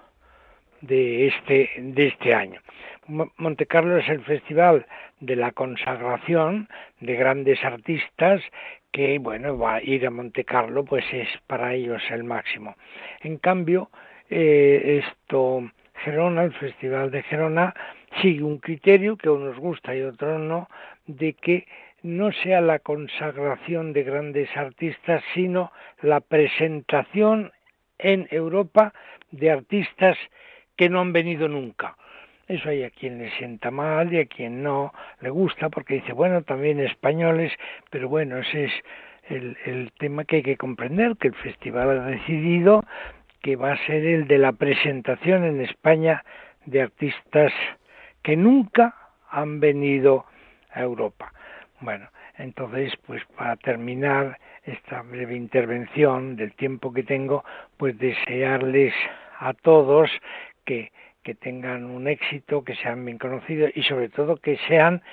[0.81, 2.61] de este de este año.
[3.07, 4.85] Monte Carlo es el festival
[5.21, 6.67] de la consagración
[6.99, 8.41] de grandes artistas
[8.91, 12.75] que bueno, va a ir a Monte Carlo, pues es para ellos el máximo.
[13.21, 13.89] En cambio,
[14.29, 15.69] eh, esto
[16.03, 17.73] Gerona, el Festival de Gerona,
[18.21, 20.69] sigue un criterio que a unos gusta y a otros no,
[21.05, 21.67] de que
[22.03, 25.71] no sea la consagración de grandes artistas, sino
[26.01, 27.51] la presentación
[27.97, 28.93] en Europa
[29.31, 30.17] de artistas
[30.75, 31.97] que no han venido nunca.
[32.47, 36.13] Eso hay a quien le sienta mal y a quien no le gusta porque dice,
[36.13, 37.51] bueno, también españoles,
[37.89, 38.71] pero bueno, ese es
[39.29, 42.85] el, el tema que hay que comprender, que el festival ha decidido
[43.41, 46.23] que va a ser el de la presentación en España
[46.65, 47.51] de artistas
[48.23, 48.95] que nunca
[49.29, 50.25] han venido
[50.71, 51.33] a Europa.
[51.79, 57.43] Bueno, entonces, pues para terminar esta breve intervención del tiempo que tengo,
[57.77, 58.93] pues desearles
[59.39, 60.09] a todos
[60.65, 60.91] que
[61.27, 65.03] que tengan un éxito, que sean bien conocidos y sobre todo que sean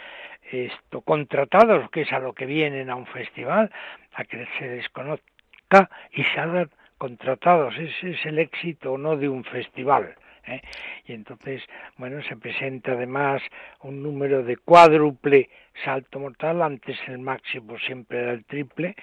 [0.49, 3.69] esto contratados, que es a lo que vienen a un festival,
[4.13, 7.77] a que se desconozca y salgan contratados.
[7.77, 10.15] Ese es el éxito no de un festival,
[10.47, 10.63] ¿eh?
[11.07, 11.65] Y entonces,
[11.97, 13.43] bueno, se presenta además
[13.83, 15.51] un número de cuádruple
[15.85, 18.95] salto mortal, antes el máximo siempre era el triple,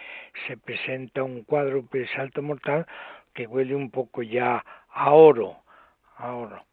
[0.48, 2.86] se presenta un cuádruple salto mortal
[3.34, 5.58] que huele un poco ya a oro,
[6.16, 6.71] a oro.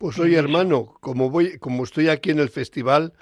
[0.00, 3.12] Pues oye, hermano, como voy, como estoy aquí en el festival,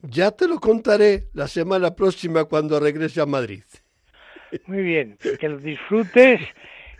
[0.00, 3.64] ya te lo contaré la semana próxima cuando regrese a Madrid.
[4.66, 6.40] Muy bien, que lo disfrutes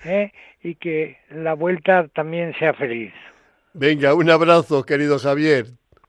[0.04, 0.32] ¿eh?
[0.64, 3.12] y que la vuelta también sea feliz.
[3.72, 5.66] Venga, un abrazo, querido Javier.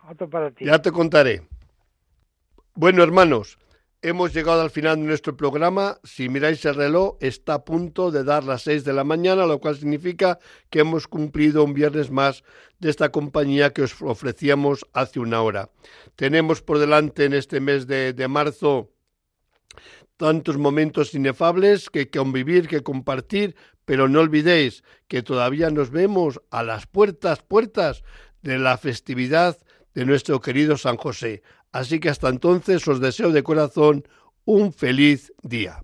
[0.09, 0.65] Otro para ti.
[0.65, 1.43] Ya te contaré.
[2.73, 3.59] Bueno, hermanos,
[4.01, 5.99] hemos llegado al final de nuestro programa.
[6.03, 9.59] Si miráis el reloj, está a punto de dar las seis de la mañana, lo
[9.59, 10.39] cual significa
[10.69, 12.43] que hemos cumplido un viernes más
[12.79, 15.69] de esta compañía que os ofrecíamos hace una hora.
[16.15, 18.89] Tenemos por delante en este mes de, de marzo
[20.17, 26.63] tantos momentos inefables que convivir, que compartir, pero no olvidéis que todavía nos vemos a
[26.63, 28.03] las puertas, puertas
[28.41, 29.57] de la festividad
[29.93, 31.41] de nuestro querido San José.
[31.71, 34.07] Así que hasta entonces os deseo de corazón
[34.45, 35.83] un feliz día.